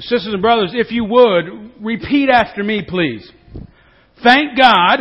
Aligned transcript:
Sisters 0.00 0.32
and 0.32 0.42
brothers, 0.42 0.70
if 0.74 0.92
you 0.92 1.04
would, 1.04 1.72
repeat 1.80 2.28
after 2.30 2.62
me, 2.62 2.84
please. 2.88 3.30
Thank 4.22 4.56
God, 4.56 5.00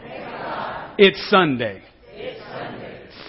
Thank 0.00 0.24
God 0.24 0.94
it's 0.98 1.28
Sunday. 1.28 1.82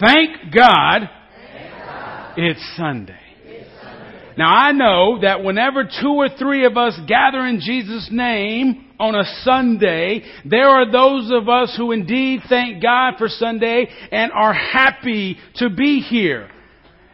Thank 0.00 0.54
God, 0.54 1.08
Thank 1.36 1.84
God 1.84 2.34
it's 2.36 2.76
Sunday. 2.76 3.20
it's 3.44 3.70
Sunday. 3.82 4.34
Now 4.36 4.50
I 4.52 4.72
know 4.72 5.20
that 5.22 5.42
whenever 5.42 5.84
two 5.84 6.12
or 6.12 6.28
three 6.38 6.64
of 6.64 6.76
us 6.76 6.98
gather 7.08 7.44
in 7.46 7.60
Jesus' 7.60 8.08
name 8.10 8.92
on 9.00 9.14
a 9.14 9.24
Sunday, 9.42 10.22
there 10.44 10.68
are 10.68 10.90
those 10.90 11.30
of 11.32 11.48
us 11.48 11.74
who 11.76 11.90
indeed 11.92 12.40
thank 12.48 12.82
God 12.82 13.14
for 13.18 13.28
Sunday 13.28 13.86
and 14.12 14.30
are 14.32 14.54
happy 14.54 15.38
to 15.56 15.70
be 15.70 16.00
here. 16.00 16.50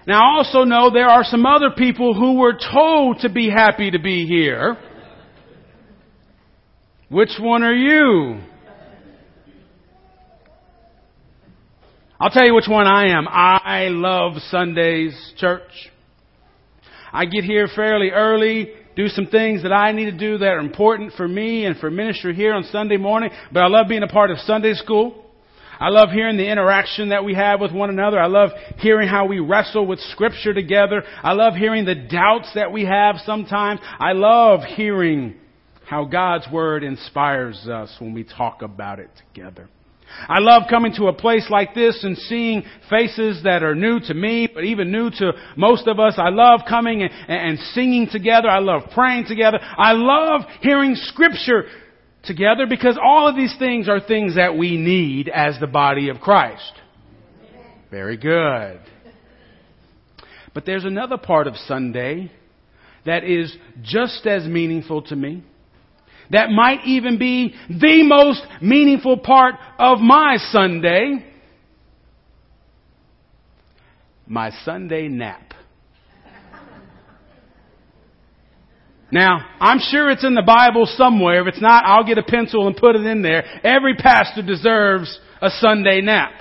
Now 0.07 0.21
I 0.21 0.37
also 0.39 0.64
know 0.64 0.91
there 0.91 1.09
are 1.09 1.25
some 1.25 1.45
other 1.45 1.71
people 1.77 2.14
who 2.14 2.39
were 2.39 2.55
told 2.73 3.21
to 3.21 3.29
be 3.29 3.50
happy 3.50 3.91
to 3.91 3.99
be 3.99 4.27
here. 4.27 4.77
Which 7.08 7.32
one 7.39 7.63
are 7.63 7.75
you? 7.75 8.41
I'll 12.18 12.31
tell 12.31 12.44
you 12.44 12.55
which 12.55 12.68
one 12.68 12.86
I 12.86 13.17
am. 13.17 13.27
I 13.29 13.89
love 13.89 14.35
Sundays, 14.50 15.14
church. 15.36 15.91
I 17.13 17.25
get 17.25 17.44
here 17.44 17.67
fairly 17.75 18.11
early, 18.11 18.72
do 18.94 19.08
some 19.08 19.27
things 19.27 19.63
that 19.63 19.72
I 19.72 19.93
need 19.93 20.05
to 20.07 20.17
do 20.17 20.39
that 20.39 20.46
are 20.46 20.58
important 20.58 21.14
for 21.14 21.27
me 21.27 21.64
and 21.64 21.77
for 21.79 21.91
ministry 21.91 22.35
here 22.35 22.53
on 22.55 22.64
Sunday 22.64 22.99
morning, 22.99 23.30
but 23.53 23.63
I 23.63 23.69
love 23.69 23.89
being 23.89 24.03
a 24.03 24.08
part 24.08 24.30
of 24.30 24.39
Sunday 24.41 24.75
school. 24.75 25.29
I 25.80 25.89
love 25.89 26.11
hearing 26.11 26.36
the 26.36 26.46
interaction 26.46 27.08
that 27.08 27.25
we 27.25 27.34
have 27.34 27.58
with 27.58 27.72
one 27.72 27.88
another. 27.88 28.21
I 28.21 28.26
love 28.26 28.50
hearing 28.76 29.08
how 29.08 29.26
we 29.26 29.40
wrestle 29.40 29.86
with 29.86 29.98
scripture 29.98 30.52
together. 30.52 31.02
I 31.22 31.32
love 31.32 31.54
hearing 31.54 31.86
the 31.86 31.94
doubts 31.94 32.50
that 32.55 32.70
we 32.70 32.84
have 32.84 33.16
sometimes. 33.25 33.80
I 33.98 34.12
love 34.12 34.61
hearing 34.61 35.36
how 35.88 36.05
God's 36.05 36.47
Word 36.52 36.84
inspires 36.84 37.66
us 37.66 37.96
when 37.98 38.12
we 38.12 38.24
talk 38.24 38.60
about 38.60 38.98
it 38.98 39.10
together. 39.27 39.70
I 40.28 40.40
love 40.40 40.64
coming 40.68 40.92
to 40.96 41.06
a 41.06 41.12
place 41.12 41.46
like 41.48 41.74
this 41.74 42.02
and 42.05 42.16
seeing 42.18 42.62
faces 42.90 43.42
that 43.44 43.62
are 43.62 43.74
new 43.74 44.00
to 44.00 44.12
me, 44.12 44.48
but 44.52 44.64
even 44.64 44.92
new 44.92 45.08
to 45.10 45.33
most 45.56 45.86
of 45.86 45.98
us. 45.98 46.14
I 46.18 46.28
love 46.28 46.60
coming 46.68 47.02
and, 47.02 47.12
and 47.28 47.58
singing 47.72 48.08
together. 48.10 48.48
I 48.48 48.58
love 48.58 48.83
praying 48.92 49.27
together. 49.27 49.58
I 49.60 49.92
love 49.92 50.42
hearing 50.60 50.94
scripture 50.94 51.64
together 52.24 52.66
because 52.68 52.98
all 53.02 53.28
of 53.28 53.36
these 53.36 53.54
things 53.58 53.88
are 53.88 54.00
things 54.00 54.36
that 54.36 54.56
we 54.56 54.76
need 54.76 55.28
as 55.28 55.58
the 55.60 55.66
body 55.66 56.08
of 56.08 56.18
Christ. 56.20 56.72
Very 57.90 58.16
good. 58.16 58.80
But 60.54 60.66
there's 60.66 60.84
another 60.84 61.16
part 61.16 61.46
of 61.46 61.56
Sunday 61.56 62.30
that 63.06 63.24
is 63.24 63.54
just 63.82 64.27
as 64.27 64.44
meaningful 64.44 65.02
to 65.02 65.16
me 65.16 65.44
that 66.30 66.50
might 66.50 66.84
even 66.86 67.18
be 67.18 67.54
the 67.68 68.04
most 68.04 68.42
meaningful 68.62 69.18
part 69.18 69.56
of 69.78 69.98
my 69.98 70.36
Sunday. 70.50 71.27
My 74.27 74.50
Sunday 74.64 75.08
nap. 75.08 75.55
Now, 79.12 79.44
I'm 79.58 79.78
sure 79.78 80.11
it's 80.11 80.25
in 80.25 80.34
the 80.34 80.42
Bible 80.42 80.86
somewhere. 80.86 81.41
If 81.41 81.55
it's 81.55 81.62
not, 81.62 81.84
I'll 81.84 82.05
get 82.05 82.19
a 82.19 82.22
pencil 82.22 82.66
and 82.66 82.77
put 82.77 82.94
it 82.94 83.05
in 83.05 83.22
there. 83.22 83.44
Every 83.64 83.94
pastor 83.97 84.42
deserves 84.42 85.19
a 85.42 85.50
Sunday 85.50 86.00
nap. 86.00 86.33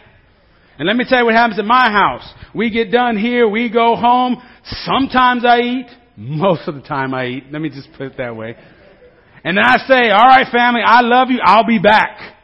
And 0.77 0.87
let 0.87 0.95
me 0.95 1.05
tell 1.07 1.19
you 1.19 1.25
what 1.25 1.33
happens 1.33 1.59
at 1.59 1.65
my 1.65 1.91
house. 1.91 2.27
We 2.53 2.69
get 2.69 2.91
done 2.91 3.17
here, 3.17 3.47
we 3.47 3.69
go 3.69 3.95
home. 3.95 4.41
Sometimes 4.85 5.43
I 5.45 5.59
eat. 5.59 5.87
Most 6.15 6.67
of 6.67 6.75
the 6.75 6.81
time 6.81 7.13
I 7.13 7.25
eat. 7.25 7.43
Let 7.51 7.61
me 7.61 7.69
just 7.69 7.89
put 7.93 8.07
it 8.07 8.17
that 8.17 8.35
way. 8.35 8.55
And 9.43 9.57
then 9.57 9.63
I 9.65 9.77
say, 9.87 10.11
alright 10.11 10.47
family, 10.51 10.81
I 10.85 11.01
love 11.01 11.29
you, 11.29 11.39
I'll 11.43 11.65
be 11.65 11.79
back. 11.79 12.35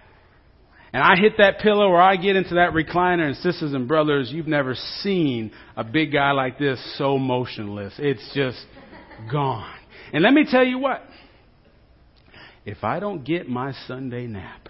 And 0.94 1.04
I 1.04 1.16
hit 1.20 1.34
that 1.40 1.60
pillow 1.60 1.90
or 1.90 2.02
I 2.02 2.16
get 2.16 2.38
into 2.38 2.56
that 2.56 2.72
recliner 2.72 3.28
and 3.28 3.36
sisters 3.36 3.74
and 3.74 3.86
brothers, 3.86 4.32
you've 4.32 4.48
never 4.48 4.76
seen 5.02 5.52
a 5.76 5.84
big 5.84 6.14
guy 6.14 6.32
like 6.32 6.58
this 6.58 6.80
so 6.98 7.18
motionless. 7.18 7.94
It's 7.98 8.32
just 8.34 8.66
gone. 9.30 9.75
And 10.16 10.24
let 10.24 10.34
me 10.34 10.46
tell 10.50 10.64
you 10.64 10.80
what. 10.80 11.02
If 12.66 12.86
I 12.86 13.02
don't 13.02 13.26
get 13.26 13.50
my 13.50 13.74
Sunday 13.86 14.28
nap. 14.28 14.70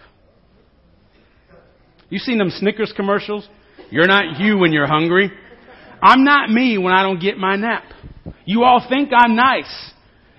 You 2.09 2.17
seen 2.17 2.39
them 2.39 2.49
Snickers 2.49 2.91
commercials? 2.95 3.47
You're 3.91 4.07
not 4.07 4.39
you 4.39 4.57
when 4.57 4.73
you're 4.73 4.87
hungry. 4.87 5.31
I'm 6.01 6.23
not 6.23 6.49
me 6.49 6.79
when 6.79 6.93
I 6.93 7.03
don't 7.03 7.21
get 7.21 7.37
my 7.37 7.57
nap. 7.57 7.83
You 8.45 8.63
all 8.63 8.87
think 8.89 9.11
I'm 9.15 9.35
nice. 9.35 9.91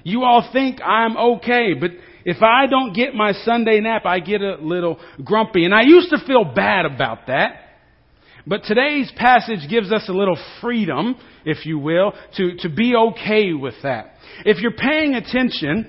You 0.02 0.24
all 0.24 0.50
think 0.52 0.80
I'm 0.82 1.16
okay, 1.16 1.74
but 1.80 1.92
if 2.24 2.42
I 2.42 2.66
don't 2.66 2.92
get 2.92 3.14
my 3.14 3.30
Sunday 3.44 3.78
nap, 3.78 4.06
I 4.06 4.18
get 4.18 4.40
a 4.40 4.56
little 4.56 4.98
grumpy. 5.24 5.64
And 5.64 5.72
I 5.72 5.82
used 5.82 6.10
to 6.10 6.18
feel 6.26 6.44
bad 6.44 6.84
about 6.84 7.28
that. 7.28 7.65
But 8.46 8.62
today's 8.64 9.10
passage 9.16 9.68
gives 9.68 9.92
us 9.92 10.08
a 10.08 10.12
little 10.12 10.38
freedom, 10.60 11.16
if 11.44 11.66
you 11.66 11.78
will, 11.78 12.12
to, 12.36 12.56
to 12.58 12.68
be 12.68 12.94
okay 12.94 13.52
with 13.52 13.74
that. 13.82 14.14
If 14.44 14.58
you're 14.58 14.70
paying 14.70 15.14
attention, 15.14 15.88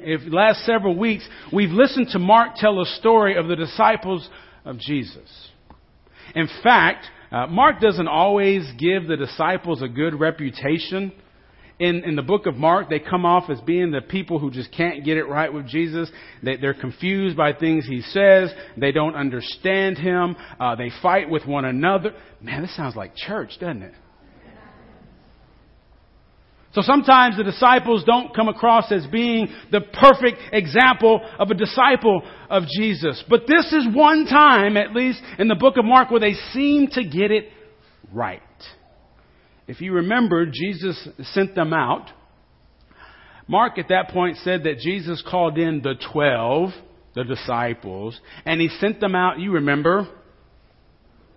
if 0.00 0.20
last 0.30 0.66
several 0.66 0.98
weeks, 0.98 1.26
we've 1.52 1.70
listened 1.70 2.08
to 2.12 2.18
Mark 2.18 2.56
tell 2.56 2.80
a 2.80 2.86
story 2.86 3.36
of 3.36 3.48
the 3.48 3.56
disciples 3.56 4.28
of 4.66 4.78
Jesus. 4.78 5.48
In 6.34 6.48
fact, 6.62 7.06
uh, 7.32 7.46
Mark 7.46 7.80
doesn't 7.80 8.08
always 8.08 8.70
give 8.78 9.06
the 9.06 9.16
disciples 9.16 9.80
a 9.80 9.88
good 9.88 10.18
reputation 10.18 11.12
in, 11.78 12.02
in 12.04 12.16
the 12.16 12.22
book 12.22 12.46
of 12.46 12.56
Mark, 12.56 12.90
they 12.90 12.98
come 12.98 13.24
off 13.24 13.48
as 13.50 13.60
being 13.60 13.92
the 13.92 14.00
people 14.00 14.38
who 14.38 14.50
just 14.50 14.72
can't 14.72 15.04
get 15.04 15.16
it 15.16 15.24
right 15.24 15.52
with 15.52 15.66
Jesus. 15.66 16.10
They, 16.42 16.56
they're 16.56 16.74
confused 16.74 17.36
by 17.36 17.52
things 17.52 17.86
he 17.86 18.02
says. 18.02 18.52
They 18.76 18.90
don't 18.90 19.14
understand 19.14 19.96
him. 19.96 20.36
Uh, 20.58 20.74
they 20.74 20.90
fight 21.02 21.30
with 21.30 21.46
one 21.46 21.64
another. 21.64 22.14
Man, 22.40 22.62
this 22.62 22.74
sounds 22.74 22.96
like 22.96 23.14
church, 23.14 23.52
doesn't 23.60 23.82
it? 23.82 23.94
So 26.72 26.82
sometimes 26.82 27.36
the 27.36 27.44
disciples 27.44 28.04
don't 28.04 28.34
come 28.34 28.48
across 28.48 28.92
as 28.92 29.06
being 29.06 29.48
the 29.72 29.80
perfect 29.80 30.38
example 30.52 31.20
of 31.38 31.50
a 31.50 31.54
disciple 31.54 32.22
of 32.50 32.64
Jesus. 32.76 33.24
But 33.28 33.46
this 33.48 33.72
is 33.72 33.86
one 33.92 34.26
time, 34.26 34.76
at 34.76 34.92
least 34.94 35.20
in 35.38 35.48
the 35.48 35.54
book 35.54 35.76
of 35.76 35.84
Mark, 35.84 36.10
where 36.10 36.20
they 36.20 36.34
seem 36.52 36.88
to 36.88 37.04
get 37.04 37.30
it 37.30 37.48
right. 38.12 38.42
If 39.68 39.82
you 39.82 39.92
remember, 39.92 40.46
Jesus 40.46 41.08
sent 41.34 41.54
them 41.54 41.74
out. 41.74 42.08
Mark 43.46 43.78
at 43.78 43.88
that 43.88 44.08
point 44.08 44.38
said 44.38 44.64
that 44.64 44.78
Jesus 44.78 45.22
called 45.30 45.58
in 45.58 45.82
the 45.82 45.94
twelve, 46.12 46.70
the 47.14 47.24
disciples, 47.24 48.18
and 48.44 48.60
he 48.60 48.68
sent 48.68 48.98
them 48.98 49.14
out, 49.14 49.38
you 49.38 49.52
remember, 49.52 50.08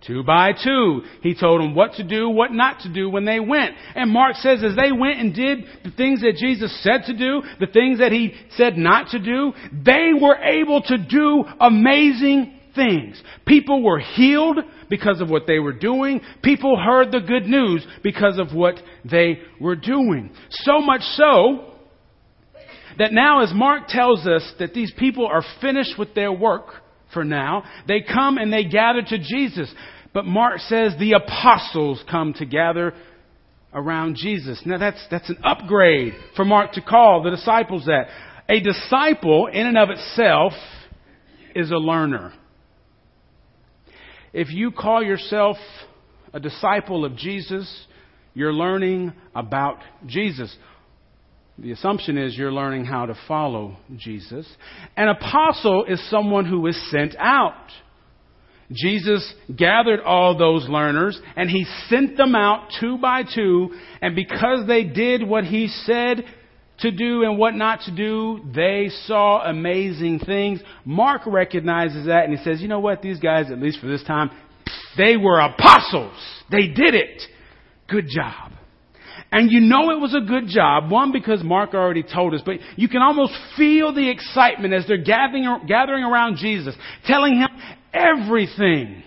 two 0.06 0.22
by 0.22 0.52
two. 0.52 1.02
He 1.22 1.34
told 1.34 1.60
them 1.60 1.74
what 1.74 1.94
to 1.94 2.04
do, 2.04 2.28
what 2.28 2.52
not 2.52 2.80
to 2.80 2.92
do 2.92 3.08
when 3.08 3.24
they 3.24 3.40
went. 3.40 3.74
And 3.94 4.10
Mark 4.10 4.36
says 4.36 4.62
as 4.64 4.76
they 4.76 4.92
went 4.92 5.20
and 5.20 5.34
did 5.34 5.64
the 5.84 5.90
things 5.90 6.22
that 6.22 6.36
Jesus 6.36 6.82
said 6.82 7.04
to 7.06 7.16
do, 7.16 7.42
the 7.60 7.66
things 7.66 7.98
that 7.98 8.12
he 8.12 8.34
said 8.56 8.76
not 8.76 9.10
to 9.10 9.18
do, 9.18 9.52
they 9.72 10.10
were 10.20 10.36
able 10.36 10.82
to 10.82 10.98
do 10.98 11.44
amazing 11.60 12.58
things. 12.74 13.20
People 13.46 13.82
were 13.82 13.98
healed 13.98 14.58
because 14.88 15.20
of 15.20 15.30
what 15.30 15.46
they 15.46 15.58
were 15.58 15.72
doing. 15.72 16.20
People 16.42 16.76
heard 16.76 17.12
the 17.12 17.20
good 17.20 17.44
news 17.44 17.86
because 18.02 18.38
of 18.38 18.54
what 18.54 18.74
they 19.10 19.38
were 19.60 19.76
doing. 19.76 20.30
So 20.50 20.80
much 20.80 21.02
so 21.02 21.72
that 22.98 23.12
now 23.12 23.42
as 23.42 23.52
Mark 23.54 23.88
tells 23.88 24.26
us 24.26 24.52
that 24.58 24.74
these 24.74 24.92
people 24.98 25.26
are 25.26 25.42
finished 25.60 25.98
with 25.98 26.14
their 26.14 26.32
work 26.32 26.66
for 27.12 27.24
now, 27.24 27.64
they 27.88 28.00
come 28.00 28.38
and 28.38 28.52
they 28.52 28.64
gather 28.64 29.02
to 29.02 29.18
Jesus. 29.18 29.72
But 30.12 30.26
Mark 30.26 30.58
says 30.60 30.94
the 30.98 31.12
apostles 31.12 32.02
come 32.10 32.34
to 32.34 32.44
gather 32.44 32.94
around 33.72 34.16
Jesus. 34.16 34.60
Now 34.66 34.78
that's, 34.78 35.04
that's 35.10 35.30
an 35.30 35.38
upgrade 35.42 36.12
for 36.36 36.44
Mark 36.44 36.72
to 36.72 36.82
call 36.82 37.22
the 37.22 37.30
disciples 37.30 37.86
that. 37.86 38.08
A 38.48 38.60
disciple 38.60 39.46
in 39.46 39.66
and 39.66 39.78
of 39.78 39.88
itself 39.90 40.52
is 41.54 41.70
a 41.70 41.76
learner. 41.76 42.32
If 44.32 44.50
you 44.50 44.70
call 44.70 45.02
yourself 45.02 45.56
a 46.32 46.40
disciple 46.40 47.04
of 47.04 47.16
Jesus, 47.16 47.86
you're 48.34 48.52
learning 48.52 49.12
about 49.34 49.78
Jesus. 50.06 50.54
The 51.58 51.72
assumption 51.72 52.16
is 52.16 52.36
you're 52.36 52.52
learning 52.52 52.86
how 52.86 53.06
to 53.06 53.14
follow 53.28 53.76
Jesus. 53.96 54.46
An 54.96 55.08
apostle 55.08 55.84
is 55.84 56.02
someone 56.08 56.46
who 56.46 56.66
is 56.66 56.90
sent 56.90 57.14
out. 57.18 57.68
Jesus 58.72 59.34
gathered 59.54 60.00
all 60.00 60.38
those 60.38 60.66
learners 60.66 61.20
and 61.36 61.50
he 61.50 61.66
sent 61.88 62.16
them 62.16 62.34
out 62.34 62.68
two 62.80 62.96
by 62.96 63.22
two, 63.22 63.74
and 64.00 64.16
because 64.16 64.66
they 64.66 64.84
did 64.84 65.28
what 65.28 65.44
he 65.44 65.68
said 65.68 66.24
to 66.82 66.90
do 66.90 67.22
and 67.24 67.38
what 67.38 67.54
not 67.54 67.80
to 67.82 67.90
do, 67.94 68.40
they 68.54 68.90
saw 69.06 69.42
amazing 69.48 70.20
things. 70.20 70.60
Mark 70.84 71.22
recognizes 71.26 72.06
that 72.06 72.24
and 72.24 72.36
he 72.36 72.44
says, 72.44 72.60
you 72.60 72.68
know 72.68 72.80
what, 72.80 73.02
these 73.02 73.18
guys, 73.18 73.50
at 73.50 73.58
least 73.58 73.80
for 73.80 73.86
this 73.86 74.04
time, 74.04 74.30
they 74.96 75.16
were 75.16 75.40
apostles. 75.40 76.16
They 76.50 76.68
did 76.68 76.94
it. 76.94 77.22
Good 77.88 78.06
job. 78.14 78.52
And 79.30 79.50
you 79.50 79.60
know 79.60 79.90
it 79.90 80.00
was 80.00 80.14
a 80.14 80.20
good 80.20 80.48
job. 80.48 80.90
One, 80.90 81.10
because 81.10 81.42
Mark 81.42 81.72
already 81.72 82.02
told 82.02 82.34
us, 82.34 82.42
but 82.44 82.56
you 82.76 82.88
can 82.88 83.00
almost 83.00 83.32
feel 83.56 83.94
the 83.94 84.10
excitement 84.10 84.74
as 84.74 84.86
they're 84.86 85.02
gathering, 85.02 85.46
gathering 85.66 86.04
around 86.04 86.36
Jesus, 86.36 86.74
telling 87.06 87.36
him 87.36 87.48
everything 87.94 89.02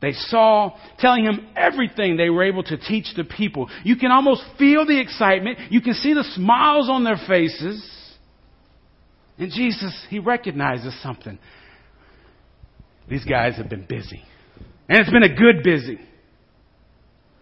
they 0.00 0.12
saw, 0.12 0.76
telling 0.98 1.24
him 1.24 1.48
everything 1.56 2.16
they 2.16 2.28
were 2.28 2.44
able 2.44 2.62
to 2.64 2.76
teach 2.76 3.06
the 3.16 3.24
people. 3.24 3.70
You 3.82 3.96
can 3.96 4.10
almost 4.10 4.42
feel 4.58 4.86
the 4.86 5.00
excitement. 5.00 5.58
You 5.70 5.80
can 5.80 5.94
see 5.94 6.12
the 6.12 6.24
smiles 6.34 6.90
on 6.90 7.02
their 7.02 7.16
faces. 7.26 7.82
And 9.38 9.50
Jesus, 9.50 10.06
he 10.10 10.18
recognizes 10.18 10.94
something. 11.02 11.38
These 13.08 13.24
guys 13.24 13.56
have 13.56 13.70
been 13.70 13.86
busy. 13.86 14.22
And 14.88 14.98
it's 14.98 15.10
been 15.10 15.22
a 15.22 15.34
good 15.34 15.62
busy. 15.64 15.98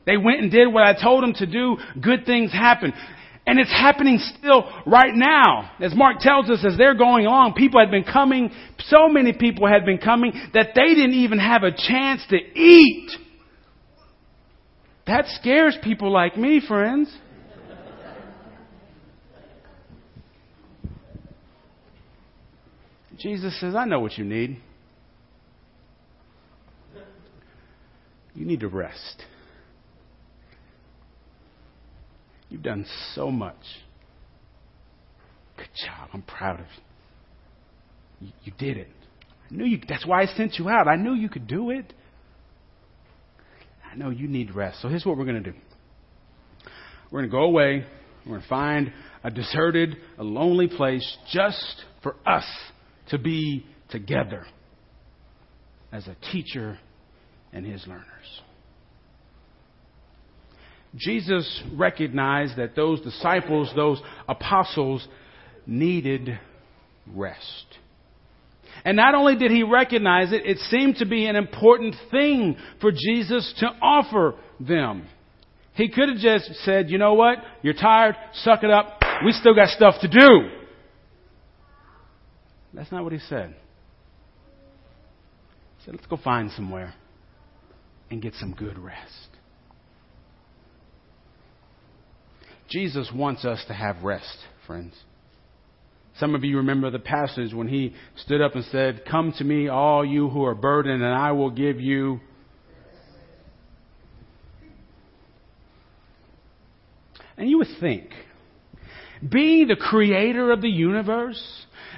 They 0.06 0.16
went 0.16 0.40
and 0.40 0.50
did 0.50 0.72
what 0.72 0.84
I 0.84 1.00
told 1.00 1.22
them 1.22 1.32
to 1.34 1.46
do. 1.46 1.76
Good 2.00 2.26
things 2.26 2.52
happen. 2.52 2.92
And 3.46 3.58
it's 3.58 3.70
happening 3.70 4.18
still 4.38 4.64
right 4.86 5.14
now. 5.14 5.72
As 5.80 5.94
Mark 5.94 6.18
tells 6.20 6.48
us, 6.48 6.64
as 6.66 6.78
they're 6.78 6.94
going 6.94 7.26
along, 7.26 7.54
people 7.54 7.78
had 7.78 7.90
been 7.90 8.04
coming, 8.04 8.50
so 8.78 9.08
many 9.08 9.34
people 9.34 9.66
had 9.66 9.84
been 9.84 9.98
coming 9.98 10.32
that 10.54 10.68
they 10.74 10.94
didn't 10.94 11.14
even 11.14 11.38
have 11.38 11.62
a 11.62 11.70
chance 11.70 12.22
to 12.30 12.36
eat. 12.36 13.10
That 15.06 15.26
scares 15.26 15.76
people 15.82 16.10
like 16.10 16.38
me, 16.38 16.62
friends. 16.66 17.14
Jesus 23.18 23.58
says, 23.60 23.74
I 23.74 23.84
know 23.84 24.00
what 24.00 24.18
you 24.18 24.24
need. 24.24 24.60
You 28.34 28.44
need 28.44 28.60
to 28.60 28.68
rest. 28.68 29.22
You've 32.48 32.62
done 32.62 32.86
so 33.14 33.30
much. 33.30 33.56
Good 35.56 35.68
job. 35.84 36.10
I'm 36.12 36.22
proud 36.22 36.60
of 36.60 36.66
you. 38.20 38.26
You, 38.26 38.32
you 38.44 38.52
did 38.58 38.76
it. 38.76 38.88
I 39.50 39.54
knew 39.54 39.64
you. 39.64 39.80
That's 39.88 40.06
why 40.06 40.22
I 40.22 40.26
sent 40.26 40.54
you 40.58 40.68
out. 40.68 40.88
I 40.88 40.96
knew 40.96 41.14
you 41.14 41.28
could 41.28 41.46
do 41.46 41.70
it. 41.70 41.92
I 43.90 43.96
know 43.96 44.10
you 44.10 44.28
need 44.28 44.54
rest. 44.54 44.82
So 44.82 44.88
here's 44.88 45.04
what 45.04 45.16
we're 45.16 45.24
going 45.24 45.42
to 45.42 45.52
do. 45.52 45.56
We're 47.10 47.20
going 47.20 47.30
to 47.30 47.36
go 47.36 47.44
away. 47.44 47.86
We're 48.24 48.32
going 48.32 48.42
to 48.42 48.48
find 48.48 48.92
a 49.22 49.30
deserted, 49.30 49.96
a 50.18 50.24
lonely 50.24 50.68
place 50.68 51.16
just 51.32 51.84
for 52.02 52.16
us 52.26 52.46
to 53.10 53.18
be 53.18 53.66
together 53.90 54.46
as 55.92 56.08
a 56.08 56.16
teacher 56.32 56.78
and 57.52 57.64
his 57.64 57.86
learners. 57.86 58.04
Jesus 60.96 61.62
recognized 61.74 62.56
that 62.56 62.76
those 62.76 63.00
disciples, 63.00 63.72
those 63.74 64.00
apostles, 64.28 65.06
needed 65.66 66.38
rest. 67.12 67.66
And 68.84 68.96
not 68.96 69.14
only 69.14 69.36
did 69.36 69.50
he 69.50 69.62
recognize 69.62 70.32
it, 70.32 70.46
it 70.46 70.58
seemed 70.58 70.96
to 70.96 71.06
be 71.06 71.26
an 71.26 71.36
important 71.36 71.94
thing 72.10 72.56
for 72.80 72.92
Jesus 72.92 73.54
to 73.58 73.66
offer 73.80 74.34
them. 74.60 75.06
He 75.74 75.88
could 75.88 76.08
have 76.08 76.18
just 76.18 76.54
said, 76.64 76.90
you 76.90 76.98
know 76.98 77.14
what? 77.14 77.38
You're 77.62 77.74
tired. 77.74 78.14
Suck 78.34 78.62
it 78.62 78.70
up. 78.70 79.00
We 79.24 79.32
still 79.32 79.54
got 79.54 79.68
stuff 79.70 79.96
to 80.02 80.08
do. 80.08 80.50
That's 82.72 82.92
not 82.92 83.04
what 83.04 83.12
he 83.12 83.20
said. 83.20 83.54
He 85.78 85.84
said, 85.84 85.94
let's 85.94 86.06
go 86.06 86.16
find 86.16 86.50
somewhere 86.52 86.94
and 88.10 88.20
get 88.20 88.34
some 88.34 88.52
good 88.52 88.78
rest. 88.78 89.33
Jesus 92.68 93.10
wants 93.14 93.44
us 93.44 93.62
to 93.68 93.74
have 93.74 94.02
rest, 94.02 94.36
friends. 94.66 94.94
Some 96.18 96.34
of 96.34 96.44
you 96.44 96.58
remember 96.58 96.90
the 96.90 97.00
passage 97.00 97.52
when 97.52 97.68
he 97.68 97.94
stood 98.16 98.40
up 98.40 98.54
and 98.54 98.64
said, 98.66 99.04
Come 99.10 99.34
to 99.38 99.44
me, 99.44 99.68
all 99.68 100.04
you 100.04 100.28
who 100.28 100.44
are 100.44 100.54
burdened, 100.54 101.02
and 101.02 101.12
I 101.12 101.32
will 101.32 101.50
give 101.50 101.80
you. 101.80 102.20
And 107.36 107.50
you 107.50 107.58
would 107.58 107.80
think, 107.80 108.10
being 109.28 109.66
the 109.66 109.76
creator 109.76 110.52
of 110.52 110.62
the 110.62 110.68
universe, 110.68 111.42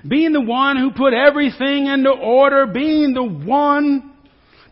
being 0.06 0.32
the 0.32 0.40
one 0.40 0.78
who 0.78 0.92
put 0.92 1.12
everything 1.12 1.86
into 1.86 2.10
order, 2.10 2.66
being 2.66 3.12
the 3.12 3.22
one 3.22 4.12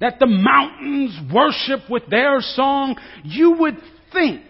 that 0.01 0.19
the 0.19 0.27
mountains 0.27 1.19
worship 1.33 1.91
with 1.91 2.05
their 2.09 2.41
song, 2.41 2.97
you 3.25 3.57
would 3.59 3.77
think 4.13 4.43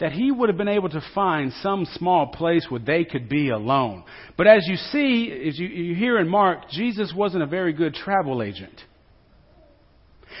that 0.00 0.12
he 0.12 0.32
would 0.32 0.48
have 0.48 0.58
been 0.58 0.68
able 0.68 0.88
to 0.88 1.02
find 1.14 1.52
some 1.62 1.86
small 1.94 2.28
place 2.28 2.66
where 2.68 2.80
they 2.80 3.04
could 3.04 3.28
be 3.28 3.50
alone. 3.50 4.02
But 4.36 4.46
as 4.46 4.66
you 4.66 4.76
see, 4.76 5.30
as 5.48 5.58
you, 5.58 5.68
you 5.68 5.94
hear 5.94 6.18
in 6.18 6.28
Mark, 6.28 6.70
Jesus 6.70 7.12
wasn't 7.14 7.42
a 7.42 7.46
very 7.46 7.72
good 7.72 7.94
travel 7.94 8.42
agent. 8.42 8.80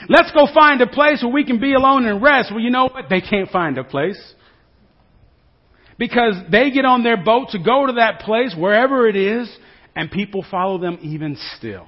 Let's 0.08 0.30
go 0.32 0.46
find 0.54 0.80
a 0.80 0.86
place 0.86 1.22
where 1.22 1.32
we 1.32 1.44
can 1.44 1.60
be 1.60 1.74
alone 1.74 2.06
and 2.06 2.22
rest. 2.22 2.50
Well, 2.50 2.60
you 2.60 2.70
know 2.70 2.88
what? 2.88 3.06
They 3.10 3.20
can't 3.20 3.50
find 3.50 3.76
a 3.76 3.84
place. 3.84 4.20
Because 5.98 6.34
they 6.50 6.70
get 6.70 6.86
on 6.86 7.02
their 7.02 7.22
boat 7.22 7.48
to 7.50 7.58
go 7.58 7.86
to 7.86 7.92
that 7.94 8.20
place, 8.20 8.54
wherever 8.56 9.06
it 9.06 9.16
is, 9.16 9.54
and 9.94 10.10
people 10.10 10.42
follow 10.50 10.78
them 10.78 10.98
even 11.02 11.36
still. 11.58 11.86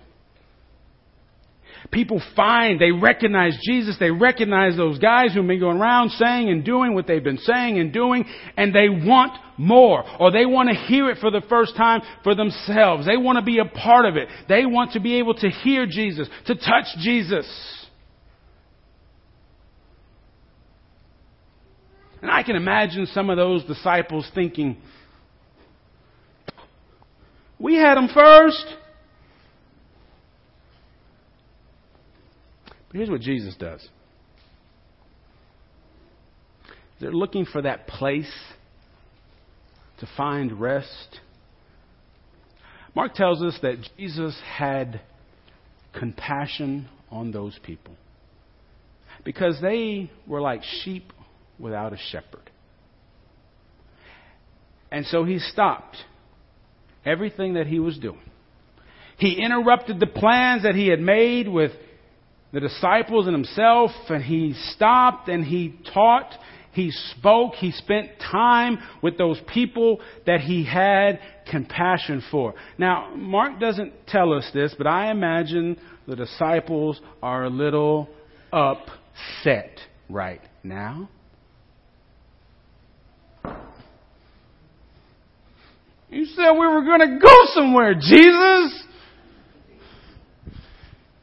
People 1.93 2.23
find, 2.35 2.81
they 2.81 2.91
recognize 2.91 3.59
Jesus, 3.63 3.99
they 4.01 4.11
recognize 4.11 4.79
those 4.79 4.99
guys 4.99 5.35
who've 5.35 5.47
been 5.47 5.61
going 5.61 5.77
around 5.77 6.09
saying 6.13 6.49
and 6.49 6.65
doing 6.65 6.95
what 6.95 7.07
they've 7.07 7.23
been 7.23 7.37
saying 7.37 7.79
and 7.79 7.93
doing, 7.93 8.25
and 8.57 8.75
they 8.75 8.89
want 8.89 9.33
more. 9.59 10.03
Or 10.19 10.33
they 10.33 10.47
want 10.47 10.71
to 10.71 10.75
hear 10.75 11.11
it 11.11 11.19
for 11.19 11.31
the 11.31 11.43
first 11.51 11.77
time 11.77 12.01
for 12.25 12.35
themselves. 12.35 13.05
They 13.05 13.19
want 13.19 13.37
to 13.37 13.45
be 13.45 13.59
a 13.59 13.67
part 13.67 14.07
of 14.07 14.17
it. 14.17 14.29
They 14.49 14.65
want 14.65 14.93
to 14.93 15.01
be 15.01 15.17
able 15.17 15.35
to 15.35 15.51
hear 15.51 15.85
Jesus, 15.85 16.29
to 16.47 16.55
touch 16.55 16.87
Jesus. 17.01 17.47
And 22.23 22.31
I 22.31 22.43
can 22.43 22.57
imagine 22.57 23.05
some 23.07 23.29
of 23.29 23.37
those 23.37 23.65
disciples 23.65 24.31
thinking, 24.35 24.79
we 27.59 27.75
had 27.75 27.97
them 27.97 28.09
first. 28.15 28.65
But 32.93 32.99
here's 32.99 33.11
what 33.11 33.23
Jesus 33.23 33.55
does 33.59 33.87
they're 37.01 37.11
looking 37.11 37.47
for 37.47 37.63
that 37.63 37.89
place 37.89 38.33
to 39.99 40.09
find 40.17 40.61
rest. 40.61 41.21
Mark 42.95 43.15
tells 43.15 43.43
us 43.43 43.59
that 43.63 43.77
Jesus 43.99 44.39
had 44.47 45.01
compassion 45.99 46.89
on 47.11 47.33
those 47.33 47.59
people 47.65 47.97
because 49.25 49.59
they 49.61 50.11
were 50.29 50.41
like 50.41 50.63
sheep 50.85 51.13
without 51.59 51.93
a 51.93 51.99
shepherd. 52.11 52.51
And 54.93 55.07
so 55.07 55.25
he 55.25 55.39
stopped 55.39 55.97
everything 57.05 57.55
that 57.55 57.67
he 57.67 57.81
was 57.81 57.99
doing. 57.99 58.21
He 59.17 59.43
interrupted 59.43 59.99
the 59.99 60.07
plans 60.07 60.63
that 60.63 60.75
he 60.75 60.89
had 60.89 61.01
made 61.01 61.49
with 61.49 61.73
the 62.53 62.61
disciples 62.61 63.27
and 63.27 63.35
himself, 63.35 63.91
and 64.09 64.23
he 64.23 64.55
stopped 64.75 65.29
and 65.29 65.45
he 65.45 65.75
taught, 65.93 66.33
he 66.73 66.91
spoke, 66.91 67.55
he 67.55 67.71
spent 67.73 68.11
time 68.19 68.79
with 69.03 69.19
those 69.19 69.41
people 69.53 70.01
that 70.27 70.41
he 70.41 70.65
had 70.65 71.21
compassion 71.51 72.23
for. 72.31 72.55
Now, 72.79 73.15
Mark 73.15 73.59
doesn't 73.59 73.93
tell 74.07 74.33
us 74.33 74.49
this, 74.55 74.75
but 74.77 74.87
I 74.87 75.11
imagine 75.11 75.79
the 76.07 76.17
disciples 76.17 77.01
are 77.23 77.45
a 77.45 77.51
little 77.51 78.09
upset 78.53 79.79
right 80.09 80.41
now. 80.63 81.09
You 86.11 86.27
said 86.27 86.53
we 86.53 86.67
were 86.67 86.85
going 86.85 87.01
to 87.01 87.19
go 87.19 87.35
somewhere, 87.55 87.95
Jesus. 87.95 88.85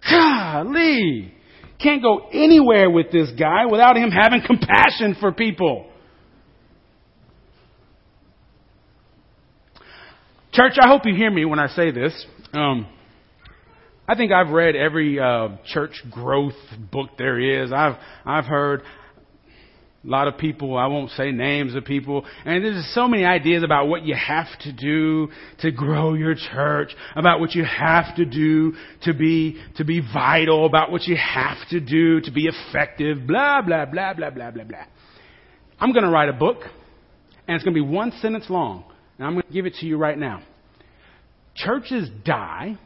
Golly. 0.10 1.34
Can't 1.82 2.02
go 2.02 2.28
anywhere 2.32 2.90
with 2.90 3.12
this 3.12 3.32
guy 3.40 3.66
without 3.66 3.96
him 3.96 4.12
having 4.12 4.42
compassion 4.46 5.16
for 5.20 5.32
people. 5.32 5.90
Church, 10.52 10.74
I 10.82 10.88
hope 10.88 11.06
you 11.06 11.16
hear 11.16 11.32
me 11.32 11.46
when 11.46 11.60
I 11.60 11.68
say 11.68 11.92
this. 11.92 12.14
Um, 12.54 12.88
I 14.08 14.16
think 14.16 14.32
I've 14.32 14.50
read 14.50 14.76
every 14.76 15.20
uh, 15.20 15.50
church 15.68 16.04
growth 16.10 16.56
book 16.92 17.12
there 17.18 17.40
is. 17.40 17.72
I've 17.72 17.96
I've 18.26 18.46
heard 18.46 18.82
A 20.06 20.08
lot 20.08 20.30
of 20.30 20.38
people, 20.38 20.78
I 20.78 20.88
won't 20.88 21.12
say 21.12 21.32
names 21.32 21.76
of 21.76 21.84
people, 21.84 22.26
and 22.46 22.64
there's 22.64 22.90
so 22.96 23.06
many 23.06 23.26
ideas 23.26 23.64
about 23.64 23.90
what 23.90 24.06
you 24.06 24.16
have 24.16 24.48
to 24.62 24.72
do 24.72 25.28
to 25.60 25.72
grow 25.72 26.14
your 26.14 26.36
church, 26.36 26.96
about 27.18 27.42
what 27.42 27.54
you 27.54 27.66
have 27.66 28.16
to 28.16 28.24
do 28.24 28.76
to 29.04 29.14
be, 29.14 29.62
to 29.76 29.84
be 29.84 30.00
vital, 30.00 30.66
about 30.66 30.90
what 30.90 31.04
you 31.04 31.18
have 31.18 31.58
to 31.72 31.82
do 31.82 32.22
to 32.22 32.32
be 32.32 32.48
effective, 32.48 33.28
blah, 33.28 33.62
blah, 33.62 33.86
blah, 33.86 34.14
blah, 34.14 34.30
blah, 34.30 34.52
blah, 34.52 34.64
blah. 34.64 34.86
I'm 35.82 35.92
gonna 35.92 36.10
write 36.12 36.30
a 36.30 36.34
book, 36.34 36.60
and 37.46 37.56
it's 37.56 37.66
gonna 37.66 37.74
be 37.74 37.82
one 37.82 38.14
sentence 38.22 38.50
long, 38.50 38.86
and 39.18 39.28
I'm 39.28 39.34
gonna 39.34 39.52
give 39.52 39.66
it 39.66 39.76
to 39.82 39.86
you 39.86 39.98
right 39.98 40.18
now. 40.18 40.42
Churches 41.56 42.10
die 42.24 42.78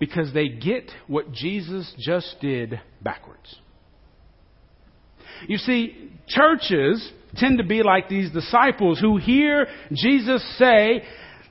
because 0.00 0.32
they 0.34 0.48
get 0.48 0.90
what 1.06 1.30
Jesus 1.30 1.94
just 2.00 2.34
did 2.40 2.80
backwards. 3.00 3.60
You 5.48 5.58
see, 5.58 6.10
churches 6.28 7.12
tend 7.36 7.58
to 7.58 7.64
be 7.64 7.82
like 7.82 8.08
these 8.08 8.30
disciples 8.30 9.00
who 9.00 9.16
hear 9.16 9.66
Jesus 9.92 10.42
say, 10.58 11.02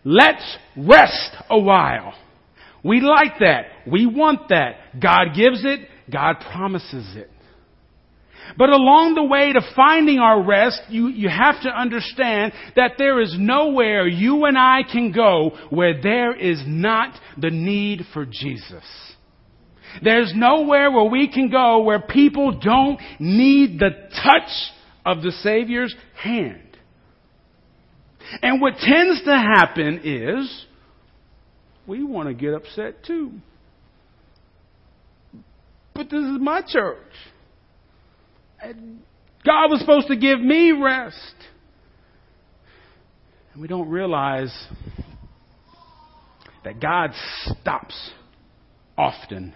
let's 0.04 0.58
rest 0.78 1.36
a 1.50 1.60
while. 1.60 2.14
We 2.84 3.00
like 3.00 3.40
that. 3.40 3.66
We 3.88 4.06
want 4.06 4.50
that. 4.50 5.00
God 5.02 5.36
gives 5.36 5.64
it. 5.64 5.88
God 6.12 6.36
promises 6.52 7.16
it. 7.16 7.30
But 8.58 8.70
along 8.70 9.16
the 9.16 9.24
way 9.24 9.54
to 9.54 9.62
finding 9.76 10.20
our 10.20 10.44
rest, 10.44 10.82
you, 10.90 11.08
you 11.08 11.30
have 11.30 11.62
to 11.62 11.70
understand 11.70 12.52
that 12.76 12.94
there 12.98 13.22
is 13.22 13.36
nowhere 13.38 14.06
you 14.06 14.46
and 14.46 14.58
I 14.58 14.82
can 14.90 15.12
go 15.12 15.58
where 15.70 16.02
there 16.02 16.36
is 16.36 16.62
not 16.68 17.18
the 17.38 17.50
need 17.50 18.02
for 18.14 18.26
Jesus. 18.26 18.84
There's 20.02 20.34
nowhere 20.36 20.92
where 20.92 21.10
we 21.10 21.32
can 21.32 21.50
go 21.50 21.84
where 21.84 22.00
people 22.00 22.60
don't 22.60 23.00
need 23.20 23.80
the 23.80 23.92
touch 24.24 24.50
of 25.06 25.22
the 25.22 25.32
Savior's 25.32 25.94
hand. 26.16 26.60
And 28.42 28.62
what 28.62 28.76
tends 28.78 29.24
to 29.24 29.32
happen 29.32 30.02
is 30.04 30.66
we 31.86 32.04
want 32.04 32.30
to 32.30 32.34
get 32.34 32.54
upset 32.54 33.04
too. 33.04 33.32
But 35.94 36.10
this 36.10 36.24
is 36.24 36.40
my 36.40 36.62
church. 36.68 36.98
And 38.62 39.02
God 39.46 39.70
was 39.70 39.80
supposed 39.82 40.08
to 40.08 40.16
give 40.16 40.40
me 40.40 40.72
rest. 40.72 41.36
And 43.52 43.62
we 43.62 43.68
don't 43.68 43.90
realize 43.90 44.54
that 46.64 46.80
God 46.80 47.12
stops 47.46 48.12
often 48.98 49.54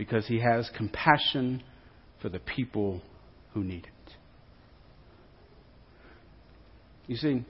because 0.00 0.26
he 0.26 0.40
has 0.40 0.66
compassion 0.78 1.62
for 2.22 2.30
the 2.30 2.38
people 2.38 3.02
who 3.52 3.62
need 3.62 3.84
it. 3.84 4.12
You 7.06 7.16
see, 7.16 7.44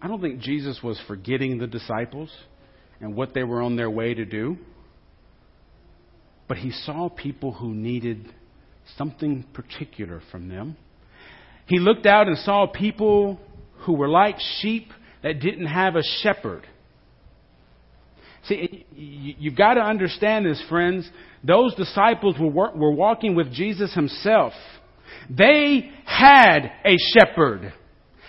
I 0.00 0.08
don't 0.08 0.22
think 0.22 0.40
Jesus 0.40 0.80
was 0.82 0.98
forgetting 1.06 1.58
the 1.58 1.66
disciples 1.66 2.34
and 3.02 3.14
what 3.14 3.34
they 3.34 3.44
were 3.44 3.60
on 3.60 3.76
their 3.76 3.90
way 3.90 4.14
to 4.14 4.24
do, 4.24 4.56
but 6.48 6.56
he 6.56 6.70
saw 6.70 7.10
people 7.10 7.52
who 7.52 7.74
needed 7.74 8.26
something 8.96 9.44
particular 9.52 10.22
from 10.32 10.48
them. 10.48 10.78
He 11.66 11.78
looked 11.78 12.06
out 12.06 12.26
and 12.26 12.38
saw 12.38 12.66
people 12.66 13.38
who 13.80 13.92
were 13.92 14.08
like 14.08 14.36
sheep 14.62 14.92
that 15.22 15.40
didn't 15.40 15.66
have 15.66 15.94
a 15.94 16.02
shepherd. 16.22 16.66
See, 18.44 18.86
you've 18.94 19.56
got 19.56 19.74
to 19.74 19.80
understand 19.80 20.46
this, 20.46 20.62
friends. 20.68 21.08
Those 21.44 21.74
disciples 21.74 22.36
were, 22.38 22.70
were 22.74 22.92
walking 22.92 23.34
with 23.34 23.52
Jesus 23.52 23.94
himself. 23.94 24.52
They 25.28 25.90
had 26.04 26.70
a 26.84 26.96
shepherd. 27.14 27.72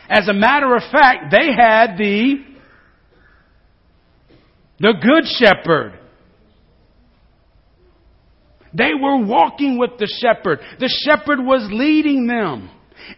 As 0.10 0.28
a 0.28 0.34
matter 0.34 0.76
of 0.76 0.84
fact, 0.92 1.32
they 1.32 1.54
had 1.54 1.98
the, 1.98 2.36
the 4.80 4.94
good 5.02 5.26
shepherd. 5.38 5.98
They 8.74 8.92
were 9.00 9.26
walking 9.26 9.78
with 9.78 9.92
the 10.00 10.12
shepherd. 10.22 10.60
The 10.80 10.94
shepherd 11.06 11.40
was 11.44 11.68
leading 11.72 12.28
them. 12.28 12.70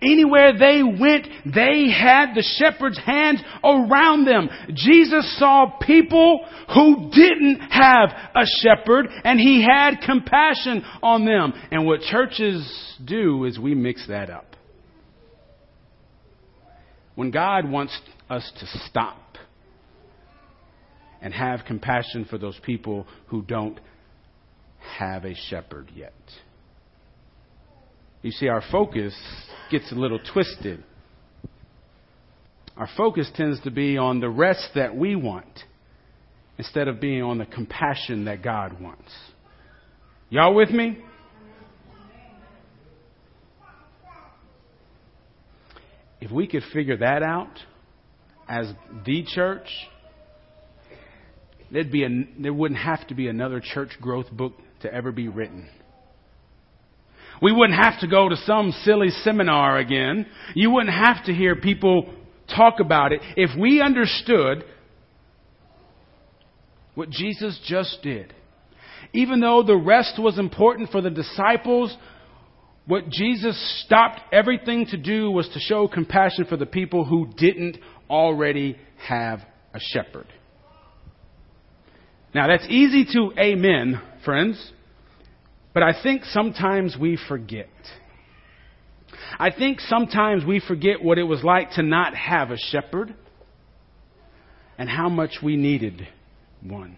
Anywhere 0.01 0.57
they 0.57 0.83
went, 0.83 1.27
they 1.45 1.89
had 1.89 2.33
the 2.33 2.43
shepherd's 2.57 2.99
hands 2.99 3.41
around 3.63 4.25
them. 4.25 4.49
Jesus 4.73 5.37
saw 5.37 5.77
people 5.81 6.45
who 6.73 7.09
didn't 7.11 7.59
have 7.69 8.09
a 8.35 8.45
shepherd 8.61 9.07
and 9.23 9.39
he 9.39 9.63
had 9.63 10.01
compassion 10.05 10.83
on 11.01 11.25
them. 11.25 11.53
And 11.71 11.85
what 11.85 12.01
churches 12.01 12.97
do 13.03 13.45
is 13.45 13.59
we 13.59 13.75
mix 13.75 14.07
that 14.07 14.29
up. 14.29 14.55
When 17.15 17.31
God 17.31 17.69
wants 17.69 17.97
us 18.29 18.51
to 18.59 18.65
stop 18.87 19.19
and 21.21 21.33
have 21.33 21.61
compassion 21.65 22.25
for 22.29 22.37
those 22.37 22.59
people 22.63 23.07
who 23.27 23.41
don't 23.43 23.79
have 24.97 25.23
a 25.23 25.35
shepherd 25.49 25.91
yet. 25.95 26.13
You 28.23 28.31
see, 28.31 28.47
our 28.47 28.63
focus 28.71 29.13
gets 29.69 29.91
a 29.91 29.95
little 29.95 30.19
twisted. 30.33 30.81
Our 32.77 32.87
focus 32.97 33.29
tends 33.35 33.61
to 33.61 33.71
be 33.71 33.97
on 33.97 34.21
the 34.21 34.29
rest 34.29 34.69
that 34.75 34.95
we 34.95 35.15
want 35.15 35.59
instead 36.57 36.87
of 36.87 37.01
being 37.01 37.21
on 37.21 37.37
the 37.37 37.45
compassion 37.45 38.25
that 38.25 38.41
God 38.41 38.81
wants. 38.81 39.11
Y'all 40.29 40.55
with 40.55 40.71
me? 40.71 40.97
If 46.21 46.31
we 46.31 46.47
could 46.47 46.63
figure 46.71 46.97
that 46.97 47.21
out 47.21 47.59
as 48.47 48.71
the 49.05 49.25
church, 49.27 49.67
there'd 51.69 51.91
be 51.91 52.05
a, 52.05 52.09
there 52.39 52.53
wouldn't 52.53 52.79
have 52.79 53.05
to 53.09 53.15
be 53.15 53.27
another 53.27 53.61
church 53.61 53.89
growth 53.99 54.31
book 54.31 54.53
to 54.81 54.93
ever 54.93 55.11
be 55.11 55.27
written. 55.27 55.69
We 57.41 57.51
wouldn't 57.51 57.79
have 57.81 57.99
to 58.01 58.07
go 58.07 58.29
to 58.29 58.35
some 58.37 58.71
silly 58.83 59.09
seminar 59.09 59.77
again. 59.77 60.25
You 60.55 60.71
wouldn't 60.71 60.95
have 60.95 61.25
to 61.25 61.33
hear 61.33 61.55
people 61.55 62.13
talk 62.55 62.79
about 62.79 63.11
it. 63.11 63.21
If 63.35 63.57
we 63.59 63.81
understood 63.81 64.63
what 66.95 67.09
Jesus 67.09 67.59
just 67.65 68.01
did, 68.01 68.33
even 69.13 69.39
though 69.39 69.63
the 69.63 69.75
rest 69.75 70.15
was 70.17 70.39
important 70.39 70.89
for 70.89 71.01
the 71.01 71.09
disciples, 71.09 71.95
what 72.85 73.09
Jesus 73.09 73.83
stopped 73.85 74.21
everything 74.31 74.85
to 74.87 74.97
do 74.97 75.31
was 75.31 75.47
to 75.49 75.59
show 75.59 75.87
compassion 75.87 76.45
for 76.45 76.57
the 76.57 76.65
people 76.65 77.05
who 77.05 77.29
didn't 77.37 77.77
already 78.09 78.77
have 78.97 79.39
a 79.73 79.79
shepherd. 79.79 80.27
Now 82.33 82.47
that's 82.47 82.65
easy 82.67 83.05
to 83.13 83.31
amen, 83.39 84.01
friends. 84.25 84.71
But 85.73 85.83
I 85.83 85.93
think 86.01 86.23
sometimes 86.25 86.95
we 86.99 87.17
forget. 87.27 87.69
I 89.39 89.51
think 89.51 89.79
sometimes 89.79 90.45
we 90.45 90.59
forget 90.59 91.03
what 91.03 91.17
it 91.17 91.23
was 91.23 91.43
like 91.43 91.71
to 91.71 91.83
not 91.83 92.15
have 92.15 92.51
a 92.51 92.57
shepherd 92.57 93.15
and 94.77 94.89
how 94.89 95.09
much 95.09 95.37
we 95.41 95.55
needed 95.55 96.07
one. 96.61 96.97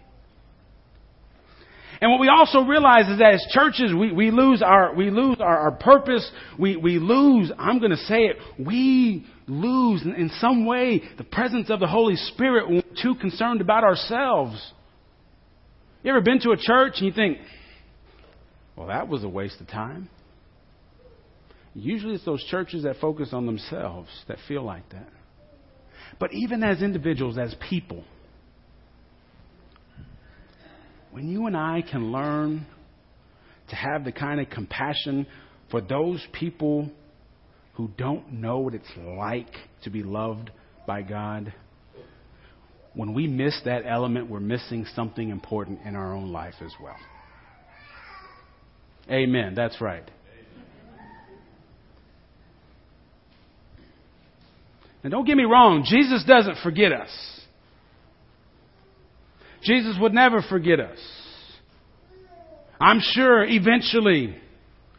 And 2.00 2.10
what 2.10 2.20
we 2.20 2.28
also 2.28 2.60
realize 2.60 3.08
is 3.08 3.18
that 3.20 3.34
as 3.34 3.46
churches, 3.50 3.94
we, 3.98 4.12
we 4.12 4.30
lose 4.30 4.60
our, 4.60 4.94
we 4.94 5.10
lose 5.10 5.38
our, 5.40 5.58
our 5.58 5.72
purpose. 5.72 6.30
We, 6.58 6.76
we 6.76 6.98
lose, 6.98 7.50
I'm 7.58 7.78
going 7.78 7.90
to 7.90 7.96
say 7.96 8.24
it, 8.24 8.36
we 8.58 9.26
lose 9.46 10.02
in, 10.02 10.14
in 10.14 10.30
some 10.38 10.66
way 10.66 11.02
the 11.16 11.24
presence 11.24 11.70
of 11.70 11.80
the 11.80 11.86
Holy 11.86 12.16
Spirit 12.16 12.68
when 12.68 12.76
we're 12.76 13.02
too 13.02 13.14
concerned 13.18 13.62
about 13.62 13.82
ourselves. 13.82 14.72
You 16.02 16.10
ever 16.10 16.20
been 16.20 16.40
to 16.40 16.50
a 16.50 16.56
church 16.58 16.94
and 16.98 17.06
you 17.06 17.12
think, 17.12 17.38
well, 18.76 18.88
that 18.88 19.08
was 19.08 19.24
a 19.24 19.28
waste 19.28 19.60
of 19.60 19.68
time. 19.68 20.08
Usually 21.74 22.14
it's 22.14 22.24
those 22.24 22.44
churches 22.44 22.84
that 22.84 22.96
focus 23.00 23.30
on 23.32 23.46
themselves 23.46 24.08
that 24.28 24.38
feel 24.48 24.62
like 24.62 24.88
that. 24.90 25.08
But 26.18 26.32
even 26.32 26.62
as 26.62 26.82
individuals, 26.82 27.36
as 27.38 27.54
people, 27.68 28.04
when 31.10 31.28
you 31.28 31.46
and 31.46 31.56
I 31.56 31.82
can 31.82 32.12
learn 32.12 32.66
to 33.68 33.76
have 33.76 34.04
the 34.04 34.12
kind 34.12 34.40
of 34.40 34.48
compassion 34.48 35.26
for 35.70 35.80
those 35.80 36.24
people 36.32 36.90
who 37.74 37.90
don't 37.98 38.32
know 38.34 38.58
what 38.60 38.74
it's 38.74 38.84
like 38.96 39.52
to 39.84 39.90
be 39.90 40.02
loved 40.02 40.50
by 40.86 41.02
God, 41.02 41.52
when 42.94 43.12
we 43.12 43.26
miss 43.26 43.60
that 43.66 43.82
element, 43.86 44.30
we're 44.30 44.40
missing 44.40 44.86
something 44.94 45.28
important 45.28 45.80
in 45.84 45.94
our 45.94 46.14
own 46.14 46.32
life 46.32 46.54
as 46.62 46.72
well. 46.82 46.96
Amen. 49.10 49.54
That's 49.54 49.80
right. 49.80 50.08
Now, 55.04 55.10
don't 55.10 55.24
get 55.24 55.36
me 55.36 55.44
wrong, 55.44 55.84
Jesus 55.88 56.24
doesn't 56.24 56.58
forget 56.64 56.92
us. 56.92 57.10
Jesus 59.62 59.96
would 60.00 60.12
never 60.12 60.42
forget 60.42 60.80
us. 60.80 60.98
I'm 62.80 63.00
sure 63.00 63.44
eventually 63.44 64.36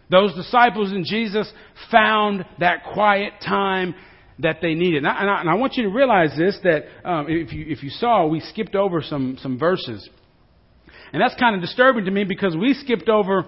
those 0.09 0.33
disciples 0.33 0.91
and 0.91 1.05
Jesus 1.05 1.51
found 1.91 2.45
that 2.59 2.85
quiet 2.93 3.33
time 3.45 3.95
that 4.39 4.59
they 4.61 4.73
needed. 4.75 4.99
And 4.99 5.07
I, 5.07 5.19
and 5.21 5.29
I, 5.29 5.41
and 5.41 5.49
I 5.49 5.55
want 5.55 5.73
you 5.75 5.83
to 5.83 5.89
realize 5.89 6.31
this 6.37 6.57
that 6.63 6.85
um, 7.03 7.25
if, 7.29 7.51
you, 7.51 7.65
if 7.67 7.83
you 7.83 7.89
saw, 7.89 8.27
we 8.27 8.39
skipped 8.39 8.75
over 8.75 9.01
some, 9.01 9.37
some 9.41 9.59
verses. 9.59 10.07
And 11.11 11.21
that's 11.21 11.35
kind 11.35 11.55
of 11.55 11.61
disturbing 11.61 12.05
to 12.05 12.11
me 12.11 12.23
because 12.23 12.55
we 12.55 12.73
skipped 12.73 13.09
over 13.09 13.45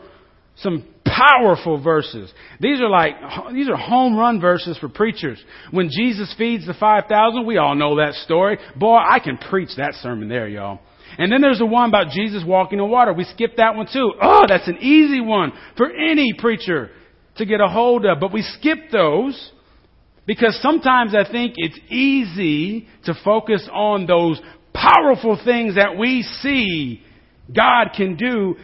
some 0.62 0.86
powerful 1.06 1.82
verses. 1.82 2.32
These 2.60 2.82
are 2.82 2.90
like, 2.90 3.16
these 3.54 3.70
are 3.70 3.76
home 3.76 4.18
run 4.18 4.40
verses 4.40 4.78
for 4.78 4.90
preachers. 4.90 5.44
When 5.72 5.90
Jesus 5.90 6.34
feeds 6.38 6.66
the 6.66 6.74
5,000, 6.74 7.46
we 7.46 7.58
all 7.58 7.76
know 7.76 7.98
that 7.98 8.14
story. 8.14 8.58
Boy, 8.76 8.98
I 8.98 9.20
can 9.20 9.38
preach 9.38 9.70
that 9.78 9.94
sermon 9.96 10.30
there, 10.30 10.48
y'all. 10.48 10.80
And 11.18 11.32
then 11.32 11.42
there's 11.42 11.60
the 11.60 11.66
one 11.66 11.90
about 11.90 12.12
Jesus 12.12 12.44
walking 12.46 12.80
on 12.80 12.90
water. 12.90 13.14
We 13.14 13.24
skipped 13.24 13.58
that 13.58 13.76
one 13.76 13.88
too. 13.92 14.14
Oh, 14.22 14.46
that's 14.48 14.68
an 14.68 14.78
easy 14.78 15.20
one 15.20 15.52
for 15.76 15.92
any 15.92 16.34
preacher 16.38 16.92
to 17.38 17.46
get 17.46 17.62
a 17.62 17.68
hold 17.68 18.06
of. 18.06 18.20
But 18.20 18.32
we 18.32 18.42
skip 18.42 18.92
those 18.92 19.52
because 20.26 20.58
sometimes 20.62 21.16
I 21.16 21.30
think 21.30 21.56
it's 21.58 21.80
easy 21.90 22.88
to 23.06 23.14
focus 23.26 23.68
on 23.74 24.06
those 24.06 24.40
powerful 24.74 25.40
things 25.44 25.76
that 25.76 25.98
we 25.98 26.22
see 26.22 27.02
God 27.54 27.90
can 27.96 28.16
do 28.16 28.56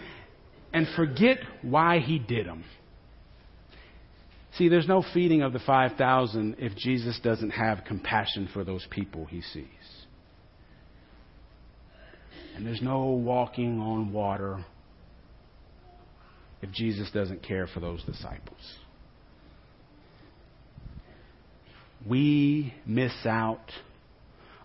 and 0.76 0.86
forget 0.94 1.38
why 1.62 2.00
he 2.00 2.20
did 2.20 2.46
them. 2.46 2.66
See, 4.58 4.68
there's 4.68 4.90
no 4.90 5.06
feeding 5.14 5.42
of 5.42 5.54
the 5.54 5.60
5,000 5.60 6.58
if 6.60 6.76
Jesus 6.76 7.18
doesn't 7.24 7.52
have 7.52 7.86
compassion 7.88 8.50
for 8.54 8.66
those 8.66 8.86
people 8.90 9.24
he 9.24 9.40
sees. 9.40 9.66
And 12.58 12.68
there's 12.68 12.82
no 12.82 13.06
walking 13.06 13.80
on 13.80 14.12
water 14.12 14.66
if 16.62 16.72
Jesus 16.72 17.10
doesn't 17.14 17.42
care 17.42 17.68
for 17.68 17.80
those 17.80 18.04
disciples. 18.04 18.60
We 22.06 22.74
miss 22.86 23.14
out 23.26 23.72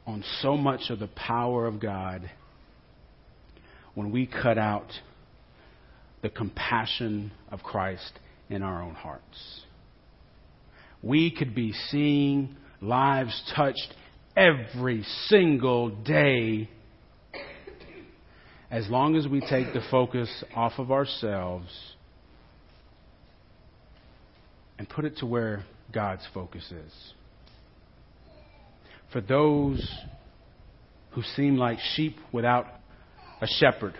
on 0.08 0.24
so 0.40 0.56
much 0.56 0.90
of 0.90 0.98
the 0.98 1.06
power 1.08 1.66
of 1.66 1.78
God 1.78 2.28
when 3.94 4.10
we 4.10 4.26
cut 4.26 4.58
out 4.58 4.90
the 6.22 6.28
compassion 6.28 7.32
of 7.50 7.62
Christ 7.62 8.12
in 8.48 8.62
our 8.62 8.82
own 8.82 8.94
hearts. 8.94 9.62
We 11.02 11.30
could 11.30 11.54
be 11.54 11.72
seeing 11.72 12.56
lives 12.80 13.42
touched 13.54 13.94
every 14.36 15.04
single 15.26 15.90
day 15.90 16.68
as 18.70 18.88
long 18.88 19.16
as 19.16 19.26
we 19.26 19.40
take 19.40 19.72
the 19.72 19.82
focus 19.90 20.44
off 20.54 20.74
of 20.78 20.92
ourselves 20.92 21.68
and 24.78 24.88
put 24.88 25.04
it 25.04 25.16
to 25.18 25.26
where 25.26 25.64
God's 25.92 26.26
focus 26.32 26.70
is. 26.70 27.12
For 29.12 29.20
those 29.20 29.92
who 31.12 31.22
seem 31.34 31.56
like 31.56 31.78
sheep 31.94 32.16
without 32.32 32.66
a 33.40 33.46
shepherd. 33.46 33.94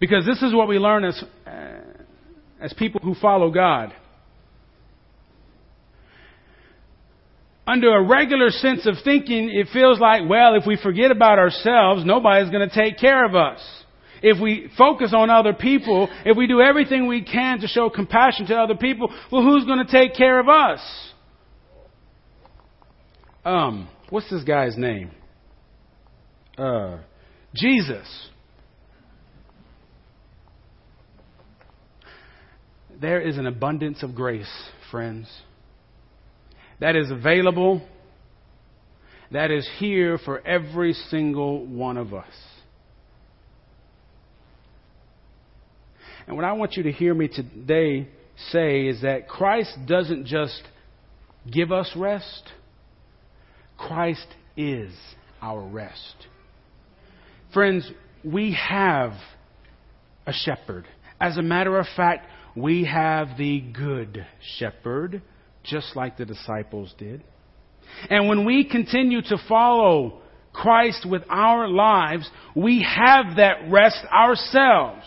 Because 0.00 0.24
this 0.24 0.42
is 0.42 0.54
what 0.54 0.68
we 0.68 0.78
learn 0.78 1.04
as, 1.04 1.22
uh, 1.46 1.80
as 2.60 2.72
people 2.74 3.00
who 3.02 3.14
follow 3.14 3.50
God. 3.50 3.92
Under 7.66 7.96
a 7.96 8.02
regular 8.02 8.50
sense 8.50 8.86
of 8.86 8.94
thinking, 9.04 9.50
it 9.50 9.68
feels 9.72 10.00
like, 10.00 10.22
well, 10.28 10.54
if 10.54 10.66
we 10.66 10.78
forget 10.82 11.10
about 11.10 11.38
ourselves, 11.38 12.04
nobody's 12.04 12.50
going 12.50 12.66
to 12.66 12.74
take 12.74 12.98
care 12.98 13.26
of 13.26 13.34
us. 13.34 13.60
If 14.22 14.40
we 14.40 14.70
focus 14.76 15.12
on 15.14 15.30
other 15.30 15.52
people, 15.52 16.08
if 16.24 16.36
we 16.36 16.46
do 16.46 16.60
everything 16.60 17.06
we 17.06 17.22
can 17.22 17.60
to 17.60 17.68
show 17.68 17.90
compassion 17.90 18.46
to 18.46 18.56
other 18.56 18.74
people, 18.74 19.12
well, 19.30 19.42
who's 19.42 19.64
going 19.64 19.84
to 19.84 19.90
take 19.90 20.14
care 20.14 20.40
of 20.40 20.48
us? 20.48 20.80
Um, 23.44 23.88
what's 24.10 24.28
this 24.30 24.44
guy's 24.44 24.76
name? 24.76 25.10
Uh, 26.56 26.98
Jesus. 27.54 28.28
There 33.00 33.20
is 33.20 33.38
an 33.38 33.46
abundance 33.46 34.02
of 34.02 34.14
grace, 34.14 34.50
friends, 34.90 35.28
that 36.80 36.96
is 36.96 37.10
available, 37.10 37.86
that 39.30 39.50
is 39.50 39.68
here 39.78 40.18
for 40.18 40.44
every 40.46 40.94
single 40.94 41.64
one 41.64 41.96
of 41.96 42.12
us. 42.12 42.26
And 46.26 46.36
what 46.36 46.44
I 46.44 46.52
want 46.52 46.74
you 46.74 46.82
to 46.84 46.92
hear 46.92 47.14
me 47.14 47.28
today 47.28 48.08
say 48.50 48.86
is 48.86 49.02
that 49.02 49.28
Christ 49.28 49.76
doesn't 49.86 50.26
just 50.26 50.62
give 51.50 51.70
us 51.70 51.90
rest, 51.96 52.50
Christ 53.76 54.26
is 54.56 54.92
our 55.40 55.60
rest. 55.60 56.26
Friends, 57.54 57.88
we 58.24 58.54
have 58.54 59.12
a 60.26 60.32
shepherd. 60.32 60.84
As 61.20 61.36
a 61.36 61.42
matter 61.42 61.78
of 61.78 61.86
fact, 61.96 62.26
we 62.56 62.84
have 62.84 63.36
the 63.36 63.60
good 63.60 64.26
shepherd, 64.58 65.22
just 65.64 65.94
like 65.96 66.16
the 66.16 66.24
disciples 66.24 66.94
did. 66.98 67.22
And 68.10 68.28
when 68.28 68.44
we 68.44 68.64
continue 68.68 69.22
to 69.22 69.38
follow 69.48 70.20
Christ 70.52 71.06
with 71.08 71.22
our 71.28 71.68
lives, 71.68 72.28
we 72.54 72.82
have 72.82 73.36
that 73.36 73.70
rest 73.70 74.04
ourselves. 74.12 75.06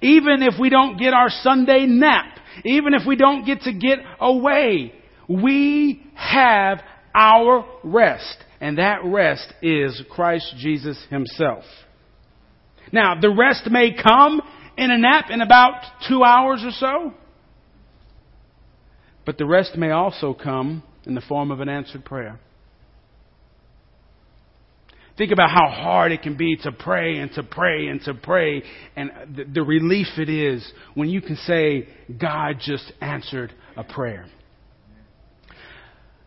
Even 0.00 0.42
if 0.42 0.54
we 0.58 0.68
don't 0.68 0.98
get 0.98 1.14
our 1.14 1.30
Sunday 1.30 1.86
nap, 1.86 2.38
even 2.64 2.94
if 2.94 3.02
we 3.06 3.16
don't 3.16 3.44
get 3.44 3.62
to 3.62 3.72
get 3.72 3.98
away, 4.20 4.92
we 5.28 6.04
have 6.14 6.80
our 7.14 7.64
rest. 7.84 8.36
And 8.60 8.78
that 8.78 9.04
rest 9.04 9.52
is 9.62 10.02
Christ 10.10 10.54
Jesus 10.58 11.04
Himself. 11.10 11.64
Now, 12.92 13.18
the 13.20 13.30
rest 13.30 13.68
may 13.70 13.94
come 13.94 14.42
in 14.76 14.90
a 14.90 14.98
nap 14.98 15.26
in 15.30 15.40
about 15.40 15.82
two 16.08 16.24
hours 16.24 16.62
or 16.64 16.70
so. 16.70 17.14
But 19.24 19.38
the 19.38 19.46
rest 19.46 19.76
may 19.76 19.90
also 19.90 20.34
come 20.34 20.82
in 21.04 21.14
the 21.14 21.20
form 21.20 21.50
of 21.50 21.60
an 21.60 21.68
answered 21.68 22.04
prayer. 22.04 22.40
Think 25.18 25.30
about 25.30 25.50
how 25.50 25.68
hard 25.68 26.10
it 26.10 26.22
can 26.22 26.36
be 26.36 26.56
to 26.62 26.72
pray 26.72 27.18
and 27.18 27.30
to 27.32 27.42
pray 27.42 27.88
and 27.88 28.00
to 28.02 28.14
pray 28.14 28.62
and 28.96 29.10
the, 29.36 29.44
the 29.44 29.62
relief 29.62 30.06
it 30.16 30.30
is 30.30 30.66
when 30.94 31.10
you 31.10 31.20
can 31.20 31.36
say, 31.36 31.88
God 32.18 32.56
just 32.60 32.90
answered 33.00 33.52
a 33.76 33.84
prayer. 33.84 34.26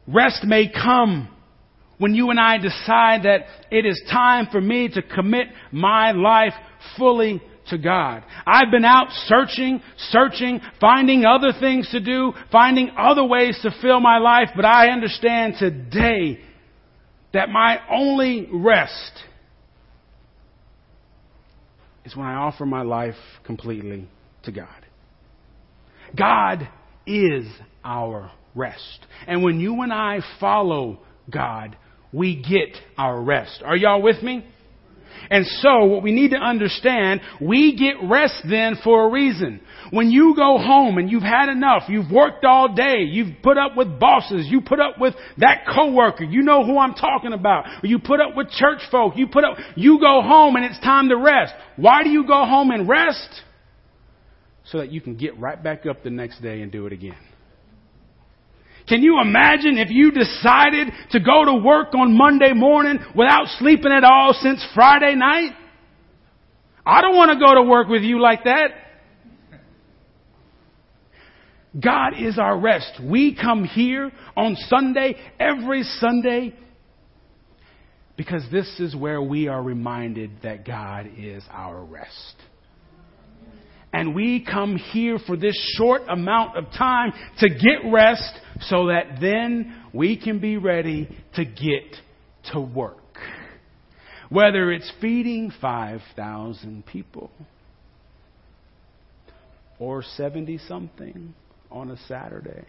Rest 0.07 0.43
may 0.43 0.71
come 0.71 1.29
when 1.97 2.13
you 2.13 2.29
and 2.29 2.39
I 2.39 2.57
decide 2.57 3.23
that 3.23 3.45
it 3.71 3.85
is 3.85 3.99
time 4.11 4.47
for 4.51 4.61
me 4.61 4.89
to 4.89 5.01
commit 5.01 5.47
my 5.71 6.11
life 6.11 6.53
fully 6.97 7.41
to 7.69 7.77
God. 7.77 8.23
I've 8.45 8.71
been 8.71 8.85
out 8.85 9.07
searching, 9.25 9.81
searching, 10.09 10.61
finding 10.79 11.25
other 11.25 11.51
things 11.59 11.89
to 11.91 11.99
do, 11.99 12.33
finding 12.51 12.91
other 12.97 13.23
ways 13.23 13.57
to 13.63 13.71
fill 13.81 13.99
my 13.99 14.17
life, 14.17 14.49
but 14.55 14.65
I 14.65 14.89
understand 14.89 15.55
today 15.59 16.39
that 17.33 17.49
my 17.49 17.79
only 17.91 18.47
rest 18.51 19.11
is 22.05 22.15
when 22.15 22.27
I 22.27 22.35
offer 22.35 22.65
my 22.65 22.83
life 22.83 23.15
completely 23.43 24.07
to 24.43 24.51
God. 24.51 24.67
God 26.15 26.69
is 27.05 27.45
our 27.83 28.31
rest. 28.53 29.05
And 29.27 29.43
when 29.43 29.59
you 29.59 29.81
and 29.81 29.91
I 29.91 30.19
follow 30.39 30.99
God, 31.29 31.75
we 32.13 32.35
get 32.35 32.77
our 32.97 33.21
rest. 33.21 33.61
Are 33.65 33.75
y'all 33.75 34.01
with 34.01 34.21
me? 34.23 34.45
And 35.29 35.45
so, 35.45 35.85
what 35.85 36.03
we 36.03 36.11
need 36.11 36.31
to 36.31 36.37
understand, 36.37 37.21
we 37.41 37.75
get 37.75 38.07
rest 38.07 38.43
then 38.49 38.77
for 38.83 39.07
a 39.07 39.11
reason. 39.11 39.61
When 39.91 40.09
you 40.09 40.35
go 40.35 40.57
home 40.57 40.97
and 40.97 41.09
you've 41.09 41.23
had 41.23 41.49
enough, 41.49 41.83
you've 41.87 42.11
worked 42.11 42.43
all 42.43 42.73
day, 42.73 42.99
you've 42.99 43.41
put 43.43 43.57
up 43.57 43.77
with 43.77 43.99
bosses, 43.99 44.47
you 44.49 44.61
put 44.61 44.79
up 44.79 44.99
with 44.99 45.13
that 45.37 45.65
coworker, 45.73 46.23
you 46.23 46.41
know 46.41 46.65
who 46.65 46.77
I'm 46.77 46.93
talking 46.93 47.33
about, 47.33 47.83
you 47.83 47.99
put 47.99 48.19
up 48.19 48.35
with 48.35 48.49
church 48.49 48.81
folk, 48.89 49.13
you 49.15 49.27
put 49.27 49.43
up, 49.43 49.57
you 49.75 49.99
go 49.99 50.21
home 50.21 50.55
and 50.55 50.65
it's 50.65 50.79
time 50.79 51.09
to 51.09 51.17
rest. 51.17 51.53
Why 51.75 52.03
do 52.03 52.09
you 52.09 52.25
go 52.25 52.45
home 52.45 52.71
and 52.71 52.89
rest? 52.89 53.41
So 54.65 54.79
that 54.79 54.91
you 54.91 55.01
can 55.01 55.15
get 55.15 55.37
right 55.37 55.61
back 55.61 55.85
up 55.85 56.03
the 56.03 56.09
next 56.09 56.41
day 56.41 56.61
and 56.61 56.71
do 56.71 56.87
it 56.87 56.93
again. 56.93 57.17
Can 58.87 59.01
you 59.01 59.19
imagine 59.19 59.77
if 59.77 59.89
you 59.89 60.11
decided 60.11 60.89
to 61.11 61.19
go 61.19 61.45
to 61.45 61.55
work 61.55 61.95
on 61.95 62.15
Monday 62.15 62.53
morning 62.53 62.99
without 63.15 63.47
sleeping 63.57 63.91
at 63.91 64.03
all 64.03 64.33
since 64.39 64.65
Friday 64.75 65.15
night? 65.15 65.53
I 66.85 67.01
don't 67.01 67.15
want 67.15 67.31
to 67.31 67.43
go 67.43 67.55
to 67.55 67.63
work 67.63 67.87
with 67.87 68.03
you 68.03 68.19
like 68.21 68.43
that. 68.43 68.69
God 71.81 72.13
is 72.19 72.37
our 72.37 72.57
rest. 72.57 73.01
We 73.03 73.35
come 73.35 73.65
here 73.65 74.11
on 74.37 74.55
Sunday, 74.67 75.15
every 75.39 75.83
Sunday, 75.83 76.53
Because 78.17 78.43
this 78.49 78.79
is 78.79 78.95
where 78.95 79.21
we 79.21 79.49
are 79.49 79.61
reminded 79.61 80.31
that 80.43 80.65
God 80.65 81.09
is 81.17 81.43
our 81.51 81.83
rest. 81.83 82.35
And 83.95 84.13
we 84.13 84.43
come 84.43 84.75
here 84.75 85.19
for 85.25 85.37
this 85.37 85.55
short 85.77 86.01
amount 86.09 86.57
of 86.57 86.65
time 86.77 87.13
to 87.39 87.47
get 87.47 87.89
rest 87.89 88.29
so 88.63 88.87
that 88.87 89.21
then 89.21 89.73
we 89.93 90.21
can 90.21 90.39
be 90.39 90.57
ready 90.57 91.07
to 91.35 91.45
get 91.45 91.95
to 92.51 92.59
work. 92.59 92.97
Whether 94.27 94.73
it's 94.73 94.91
feeding 94.99 95.49
5,000 95.61 96.85
people 96.85 97.31
or 99.79 100.03
70 100.03 100.57
something 100.67 101.33
on 101.71 101.89
a 101.89 101.97
Saturday. 102.05 102.65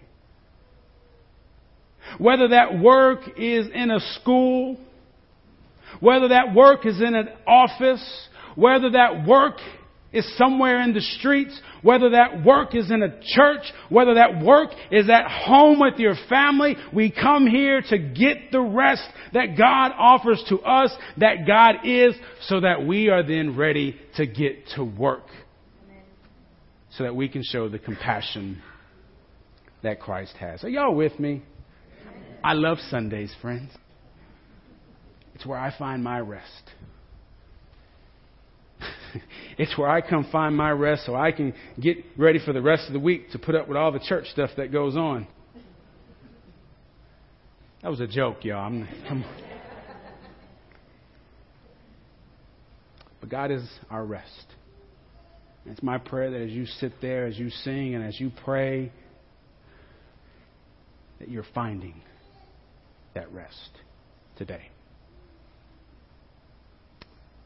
Whether 2.18 2.50
that 2.50 2.78
work 2.78 3.22
is 3.36 3.66
in 3.74 3.90
a 3.90 3.98
school, 4.20 4.78
whether 5.98 6.28
that 6.28 6.54
work 6.54 6.86
is 6.86 7.00
in 7.00 7.16
an 7.16 7.30
office, 7.48 8.28
whether 8.54 8.90
that 8.90 9.26
work 9.26 9.56
is 10.12 10.36
somewhere 10.36 10.80
in 10.82 10.94
the 10.94 11.00
streets, 11.00 11.58
whether 11.82 12.10
that 12.10 12.44
work 12.44 12.74
is 12.74 12.90
in 12.90 13.02
a 13.02 13.20
church, 13.34 13.62
whether 13.88 14.14
that 14.14 14.42
work 14.42 14.70
is 14.90 15.10
at 15.10 15.28
home 15.28 15.80
with 15.80 15.98
your 15.98 16.14
family, 16.28 16.76
we 16.94 17.10
come 17.10 17.46
here 17.46 17.82
to 17.82 17.98
get 17.98 18.50
the 18.52 18.60
rest 18.60 19.06
that 19.32 19.58
God 19.58 19.92
offers 19.98 20.42
to 20.48 20.60
us, 20.60 20.90
that 21.18 21.46
God 21.46 21.84
is, 21.84 22.14
so 22.42 22.60
that 22.60 22.86
we 22.86 23.08
are 23.08 23.22
then 23.22 23.56
ready 23.56 23.96
to 24.16 24.26
get 24.26 24.68
to 24.76 24.84
work. 24.84 25.26
So 26.96 27.04
that 27.04 27.14
we 27.14 27.28
can 27.28 27.42
show 27.44 27.68
the 27.68 27.78
compassion 27.78 28.62
that 29.82 30.00
Christ 30.00 30.34
has. 30.38 30.64
Are 30.64 30.68
y'all 30.68 30.94
with 30.94 31.18
me? 31.20 31.42
I 32.42 32.54
love 32.54 32.78
Sundays, 32.90 33.34
friends. 33.42 33.70
It's 35.34 35.44
where 35.44 35.58
I 35.58 35.76
find 35.76 36.02
my 36.02 36.20
rest. 36.20 36.70
it's 39.58 39.76
where 39.78 39.88
I 39.88 40.00
come 40.00 40.26
find 40.30 40.56
my 40.56 40.70
rest 40.70 41.06
so 41.06 41.14
I 41.14 41.32
can 41.32 41.54
get 41.80 41.98
ready 42.16 42.38
for 42.44 42.52
the 42.52 42.62
rest 42.62 42.86
of 42.86 42.92
the 42.92 42.98
week 43.00 43.30
to 43.32 43.38
put 43.38 43.54
up 43.54 43.68
with 43.68 43.76
all 43.76 43.92
the 43.92 44.00
church 44.00 44.26
stuff 44.28 44.50
that 44.56 44.72
goes 44.72 44.96
on. 44.96 45.26
That 47.82 47.90
was 47.90 48.00
a 48.00 48.06
joke, 48.06 48.44
y'all. 48.44 48.66
I'm, 48.66 48.82
on. 49.08 49.24
But 53.20 53.30
God 53.30 53.50
is 53.50 53.68
our 53.90 54.04
rest. 54.04 54.46
It's 55.66 55.82
my 55.82 55.98
prayer 55.98 56.30
that 56.30 56.42
as 56.42 56.50
you 56.50 56.66
sit 56.66 56.92
there, 57.00 57.26
as 57.26 57.38
you 57.38 57.50
sing, 57.50 57.94
and 57.94 58.04
as 58.04 58.20
you 58.20 58.30
pray, 58.44 58.92
that 61.18 61.28
you're 61.28 61.46
finding 61.54 62.00
that 63.14 63.32
rest 63.32 63.70
today. 64.36 64.68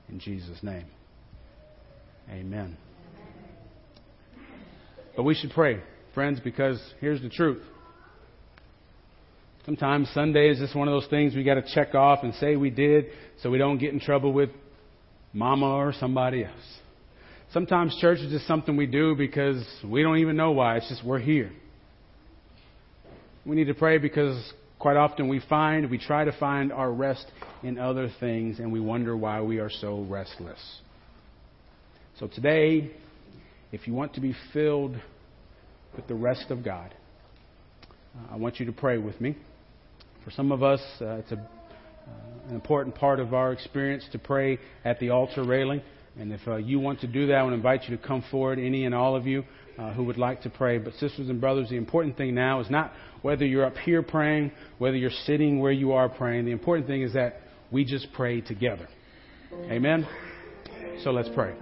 In 0.08 0.18
Jesus' 0.18 0.62
name. 0.62 0.86
Amen. 2.30 2.76
But 5.16 5.24
we 5.24 5.34
should 5.34 5.50
pray, 5.50 5.80
friends, 6.14 6.40
because 6.40 6.80
here's 7.00 7.20
the 7.20 7.28
truth. 7.28 7.62
Sometimes 9.66 10.08
Sunday 10.14 10.48
is 10.48 10.58
just 10.58 10.74
one 10.74 10.88
of 10.88 10.92
those 10.92 11.08
things 11.10 11.34
we 11.34 11.44
got 11.44 11.54
to 11.54 11.64
check 11.74 11.94
off 11.94 12.20
and 12.22 12.34
say 12.36 12.56
we 12.56 12.70
did 12.70 13.06
so 13.42 13.50
we 13.50 13.58
don't 13.58 13.78
get 13.78 13.92
in 13.92 14.00
trouble 14.00 14.32
with 14.32 14.50
mama 15.32 15.66
or 15.66 15.92
somebody 15.92 16.44
else. 16.44 16.78
Sometimes 17.52 17.96
church 18.00 18.20
is 18.20 18.30
just 18.30 18.46
something 18.46 18.76
we 18.76 18.86
do 18.86 19.14
because 19.16 19.62
we 19.84 20.02
don't 20.02 20.18
even 20.18 20.36
know 20.36 20.52
why. 20.52 20.76
It's 20.76 20.88
just 20.88 21.04
we're 21.04 21.18
here. 21.18 21.50
We 23.44 23.56
need 23.56 23.66
to 23.66 23.74
pray 23.74 23.98
because 23.98 24.52
quite 24.78 24.96
often 24.96 25.28
we 25.28 25.40
find, 25.48 25.90
we 25.90 25.98
try 25.98 26.24
to 26.24 26.32
find 26.38 26.72
our 26.72 26.90
rest 26.90 27.26
in 27.62 27.76
other 27.76 28.08
things 28.20 28.60
and 28.60 28.72
we 28.72 28.80
wonder 28.80 29.16
why 29.16 29.40
we 29.42 29.58
are 29.58 29.70
so 29.70 30.06
restless. 30.08 30.60
So 32.20 32.26
today, 32.26 32.90
if 33.72 33.86
you 33.86 33.94
want 33.94 34.12
to 34.12 34.20
be 34.20 34.34
filled 34.52 34.94
with 35.96 36.06
the 36.06 36.14
rest 36.14 36.50
of 36.50 36.62
God, 36.62 36.94
uh, 38.14 38.34
I 38.34 38.36
want 38.36 38.60
you 38.60 38.66
to 38.66 38.72
pray 38.72 38.98
with 38.98 39.18
me. 39.22 39.38
For 40.22 40.30
some 40.30 40.52
of 40.52 40.62
us, 40.62 40.80
uh, 41.00 41.14
it's 41.14 41.32
a, 41.32 41.36
uh, 41.36 42.48
an 42.50 42.54
important 42.54 42.94
part 42.94 43.20
of 43.20 43.32
our 43.32 43.54
experience 43.54 44.04
to 44.12 44.18
pray 44.18 44.58
at 44.84 45.00
the 45.00 45.08
altar 45.08 45.44
railing. 45.44 45.80
And 46.18 46.30
if 46.30 46.46
uh, 46.46 46.56
you 46.56 46.78
want 46.78 47.00
to 47.00 47.06
do 47.06 47.26
that, 47.28 47.36
I 47.36 47.42
want 47.42 47.54
to 47.54 47.56
invite 47.56 47.88
you 47.88 47.96
to 47.96 48.02
come 48.06 48.22
forward, 48.30 48.58
any 48.58 48.84
and 48.84 48.94
all 48.94 49.16
of 49.16 49.26
you 49.26 49.42
uh, 49.78 49.94
who 49.94 50.04
would 50.04 50.18
like 50.18 50.42
to 50.42 50.50
pray. 50.50 50.76
But, 50.76 50.92
sisters 50.96 51.30
and 51.30 51.40
brothers, 51.40 51.70
the 51.70 51.76
important 51.76 52.18
thing 52.18 52.34
now 52.34 52.60
is 52.60 52.68
not 52.68 52.92
whether 53.22 53.46
you're 53.46 53.64
up 53.64 53.78
here 53.78 54.02
praying, 54.02 54.52
whether 54.76 54.96
you're 54.98 55.10
sitting 55.24 55.58
where 55.58 55.72
you 55.72 55.92
are 55.92 56.10
praying. 56.10 56.44
The 56.44 56.52
important 56.52 56.86
thing 56.86 57.00
is 57.00 57.14
that 57.14 57.40
we 57.72 57.86
just 57.86 58.08
pray 58.12 58.42
together. 58.42 58.88
Amen? 59.70 60.06
So 61.02 61.10
let's 61.10 61.28
pray. 61.28 61.54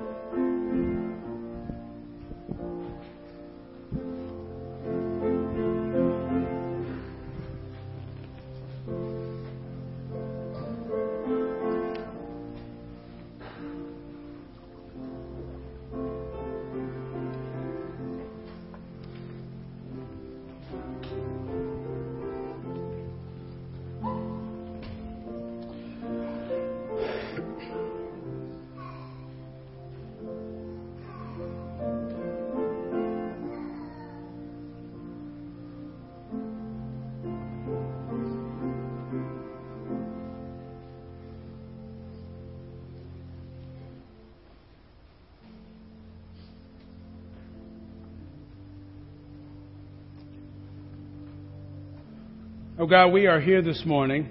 Oh 52.81 52.87
God, 52.87 53.09
we 53.09 53.27
are 53.27 53.41
here 53.41 53.61
this 53.61 53.83
morning 53.85 54.29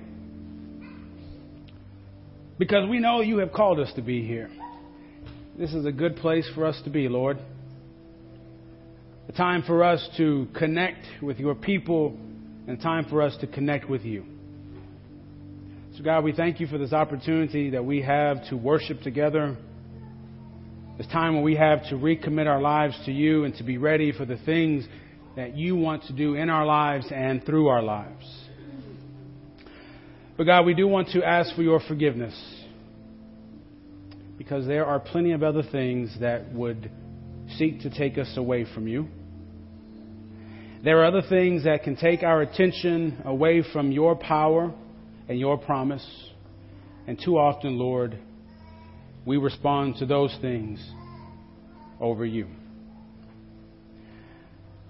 because 2.58 2.88
we 2.88 2.98
know 2.98 3.20
you 3.20 3.40
have 3.40 3.52
called 3.52 3.78
us 3.78 3.92
to 3.96 4.02
be 4.02 4.26
here. 4.26 4.50
This 5.60 5.74
is 5.74 5.86
a 5.86 5.92
good 5.92 6.16
place 6.16 6.50
for 6.56 6.66
us 6.66 6.82
to 6.86 6.90
be, 6.90 7.10
Lord. 7.10 7.40
A 9.28 9.34
time 9.34 9.64
for 9.64 9.84
us 9.84 10.08
to 10.16 10.48
connect 10.58 11.06
with 11.22 11.40
your 11.40 11.56
people 11.56 12.18
and 12.68 12.80
a 12.80 12.82
time 12.82 13.04
for 13.10 13.22
us 13.22 13.36
to 13.42 13.48
connect 13.48 13.90
with 13.90 14.04
you. 14.04 14.24
So, 15.98 16.04
God, 16.06 16.24
we 16.24 16.32
thank 16.32 16.62
you 16.62 16.68
for 16.68 16.78
this 16.78 16.94
opportunity 16.94 17.72
that 17.72 17.84
we 17.84 18.02
have 18.04 18.48
to 18.48 18.56
worship 18.56 19.02
together. 19.02 19.58
This 20.98 21.08
time 21.08 21.36
when 21.36 21.44
we 21.44 21.58
have 21.58 21.84
to 21.90 21.96
recommit 21.96 22.48
our 22.48 22.62
lives 22.62 22.98
to 23.08 23.12
you 23.12 23.44
and 23.44 23.54
to 23.58 23.66
be 23.66 23.78
ready 23.78 24.14
for 24.14 24.24
the 24.24 24.38
things 24.38 24.88
that 25.38 25.56
you 25.56 25.76
want 25.76 26.04
to 26.06 26.14
do 26.14 26.34
in 26.34 26.50
our 26.50 26.66
lives 26.66 27.06
and 27.12 27.46
through 27.46 27.68
our 27.68 27.84
lives. 27.84 28.26
But 30.36 30.46
God, 30.46 30.66
we 30.66 30.74
do 30.74 30.88
want 30.88 31.10
to 31.10 31.24
ask 31.24 31.56
for 31.56 31.62
your 31.62 31.80
forgiveness 31.80 32.36
because 34.36 34.66
there 34.66 34.86
are 34.86 35.00
plenty 35.00 35.34
of 35.34 35.44
other 35.44 35.62
things 35.62 36.16
that 36.22 36.52
would 36.54 36.90
seek 37.58 37.82
to 37.82 37.92
take 37.92 38.18
us 38.18 38.34
away 38.36 38.66
from 38.74 38.88
you. 38.88 39.08
There 40.84 41.02
are 41.02 41.06
other 41.06 41.22
things 41.28 41.66
that 41.66 41.84
can 41.84 41.96
take 41.96 42.24
our 42.24 42.42
attention 42.42 43.22
away 43.24 43.64
from 43.72 43.92
your 43.92 44.16
power 44.16 44.74
and 45.30 45.40
your 45.40 45.60
promise. 45.60 46.06
And 47.06 47.20
too 47.24 47.38
often, 47.38 47.78
Lord, 47.78 48.18
we 49.24 49.38
respond 49.38 49.98
to 49.98 50.08
those 50.08 50.36
things 50.42 50.84
over 52.00 52.26
you. 52.26 52.48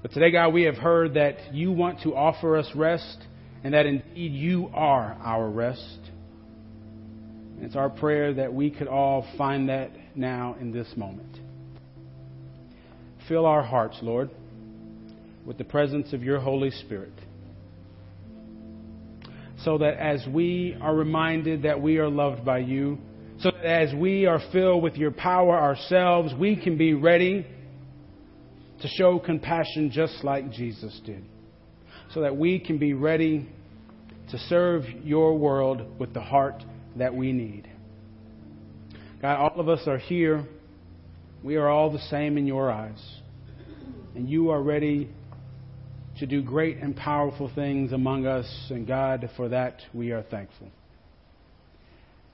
But 0.01 0.11
today, 0.11 0.31
God, 0.31 0.53
we 0.53 0.63
have 0.63 0.75
heard 0.75 1.15
that 1.15 1.53
you 1.53 1.71
want 1.71 2.01
to 2.01 2.15
offer 2.15 2.57
us 2.57 2.69
rest 2.75 3.17
and 3.63 3.73
that 3.73 3.85
indeed 3.85 4.31
you 4.31 4.69
are 4.73 5.17
our 5.23 5.49
rest. 5.49 5.99
It's 7.59 7.75
our 7.75 7.89
prayer 7.89 8.35
that 8.35 8.53
we 8.53 8.69
could 8.69 8.87
all 8.87 9.27
find 9.37 9.69
that 9.69 9.89
now 10.15 10.55
in 10.59 10.71
this 10.71 10.87
moment. 10.95 11.39
Fill 13.27 13.45
our 13.45 13.63
hearts, 13.63 13.97
Lord, 14.01 14.29
with 15.45 15.57
the 15.57 15.63
presence 15.63 16.13
of 16.13 16.21
your 16.21 16.39
Holy 16.39 16.69
Spirit. 16.69 17.13
So 19.63 19.79
that 19.79 19.95
as 19.95 20.25
we 20.31 20.77
are 20.79 20.95
reminded 20.95 21.63
that 21.63 21.81
we 21.81 21.97
are 21.97 22.09
loved 22.09 22.45
by 22.45 22.59
you, 22.59 22.99
so 23.39 23.49
that 23.51 23.65
as 23.65 23.93
we 23.95 24.27
are 24.27 24.39
filled 24.51 24.83
with 24.83 24.95
your 24.95 25.11
power 25.11 25.57
ourselves, 25.57 26.33
we 26.39 26.55
can 26.55 26.77
be 26.77 26.93
ready 26.93 27.47
to 28.81 28.87
show 28.87 29.19
compassion 29.19 29.91
just 29.91 30.23
like 30.23 30.51
Jesus 30.51 30.99
did. 31.05 31.23
So 32.13 32.21
that 32.21 32.35
we 32.35 32.59
can 32.59 32.77
be 32.77 32.93
ready 32.93 33.49
to 34.31 34.37
serve 34.37 34.83
your 35.03 35.37
world 35.37 35.99
with 35.99 36.13
the 36.13 36.21
heart 36.21 36.63
that 36.95 37.13
we 37.13 37.31
need. 37.31 37.67
God, 39.21 39.37
all 39.37 39.59
of 39.59 39.69
us 39.69 39.87
are 39.87 39.97
here. 39.97 40.45
We 41.43 41.55
are 41.55 41.67
all 41.67 41.91
the 41.91 41.99
same 42.09 42.37
in 42.37 42.45
your 42.45 42.71
eyes. 42.71 43.03
And 44.15 44.29
you 44.29 44.51
are 44.51 44.61
ready 44.61 45.09
to 46.19 46.25
do 46.25 46.41
great 46.41 46.77
and 46.77 46.95
powerful 46.95 47.51
things 47.53 47.93
among 47.93 48.25
us. 48.25 48.47
And 48.69 48.87
God, 48.87 49.29
for 49.37 49.49
that 49.49 49.81
we 49.93 50.11
are 50.11 50.23
thankful. 50.23 50.69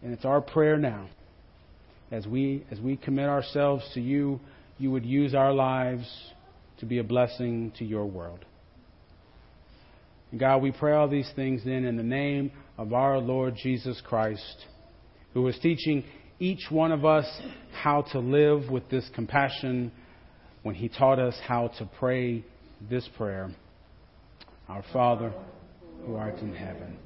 And 0.02 0.14
it's 0.14 0.26
our 0.26 0.42
prayer 0.42 0.78
now, 0.78 1.08
as 2.12 2.28
we, 2.28 2.66
as 2.72 2.80
we 2.80 2.98
commit 2.98 3.30
ourselves 3.30 3.84
to 3.94 4.02
you, 4.02 4.40
you 4.78 4.92
would 4.92 5.06
use 5.06 5.34
our 5.34 5.54
lives 5.54 6.06
to 6.80 6.86
be 6.86 7.00
a 7.00 7.04
blessing 7.04 7.72
to 7.78 7.86
your 7.86 8.06
world. 8.06 8.46
God, 10.38 10.64
we 10.64 10.72
pray 10.72 10.94
all 10.94 11.08
these 11.08 11.32
things 11.36 11.62
then 11.64 11.86
in 11.86 11.96
the 11.96 12.04
name 12.04 12.52
of 12.78 12.92
our 12.92 13.20
Lord 13.20 13.56
Jesus 13.56 14.02
Christ, 14.04 14.66
who 15.34 15.48
is 15.48 15.58
teaching 15.62 16.04
each 16.40 16.66
one 16.70 16.92
of 16.92 17.06
us 17.06 17.26
how 17.72 18.02
to 18.14 18.20
live 18.20 18.70
with 18.70 18.90
this 18.90 19.08
compassion 19.14 19.92
when 20.64 20.74
he 20.74 20.90
taught 20.90 21.20
us 21.20 21.36
how 21.46 21.68
to 21.78 21.90
pray 22.00 22.44
this 22.90 23.08
prayer. 23.16 23.52
Our 24.68 24.84
Father, 24.92 25.32
who 26.06 26.16
art 26.16 26.40
in 26.40 26.54
heaven, 26.56 26.98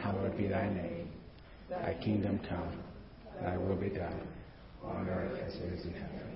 hallowed 0.00 0.36
be 0.36 0.48
thy 0.48 0.68
name. 0.68 1.10
Thy 1.70 1.96
kingdom 2.02 2.40
come, 2.48 2.82
thy 3.42 3.56
will 3.56 3.76
be 3.76 3.90
done, 3.90 4.20
on 4.82 5.08
earth 5.08 5.40
as 5.46 5.54
it 5.54 5.72
is 5.72 5.84
in 5.84 5.92
heaven. 5.92 6.35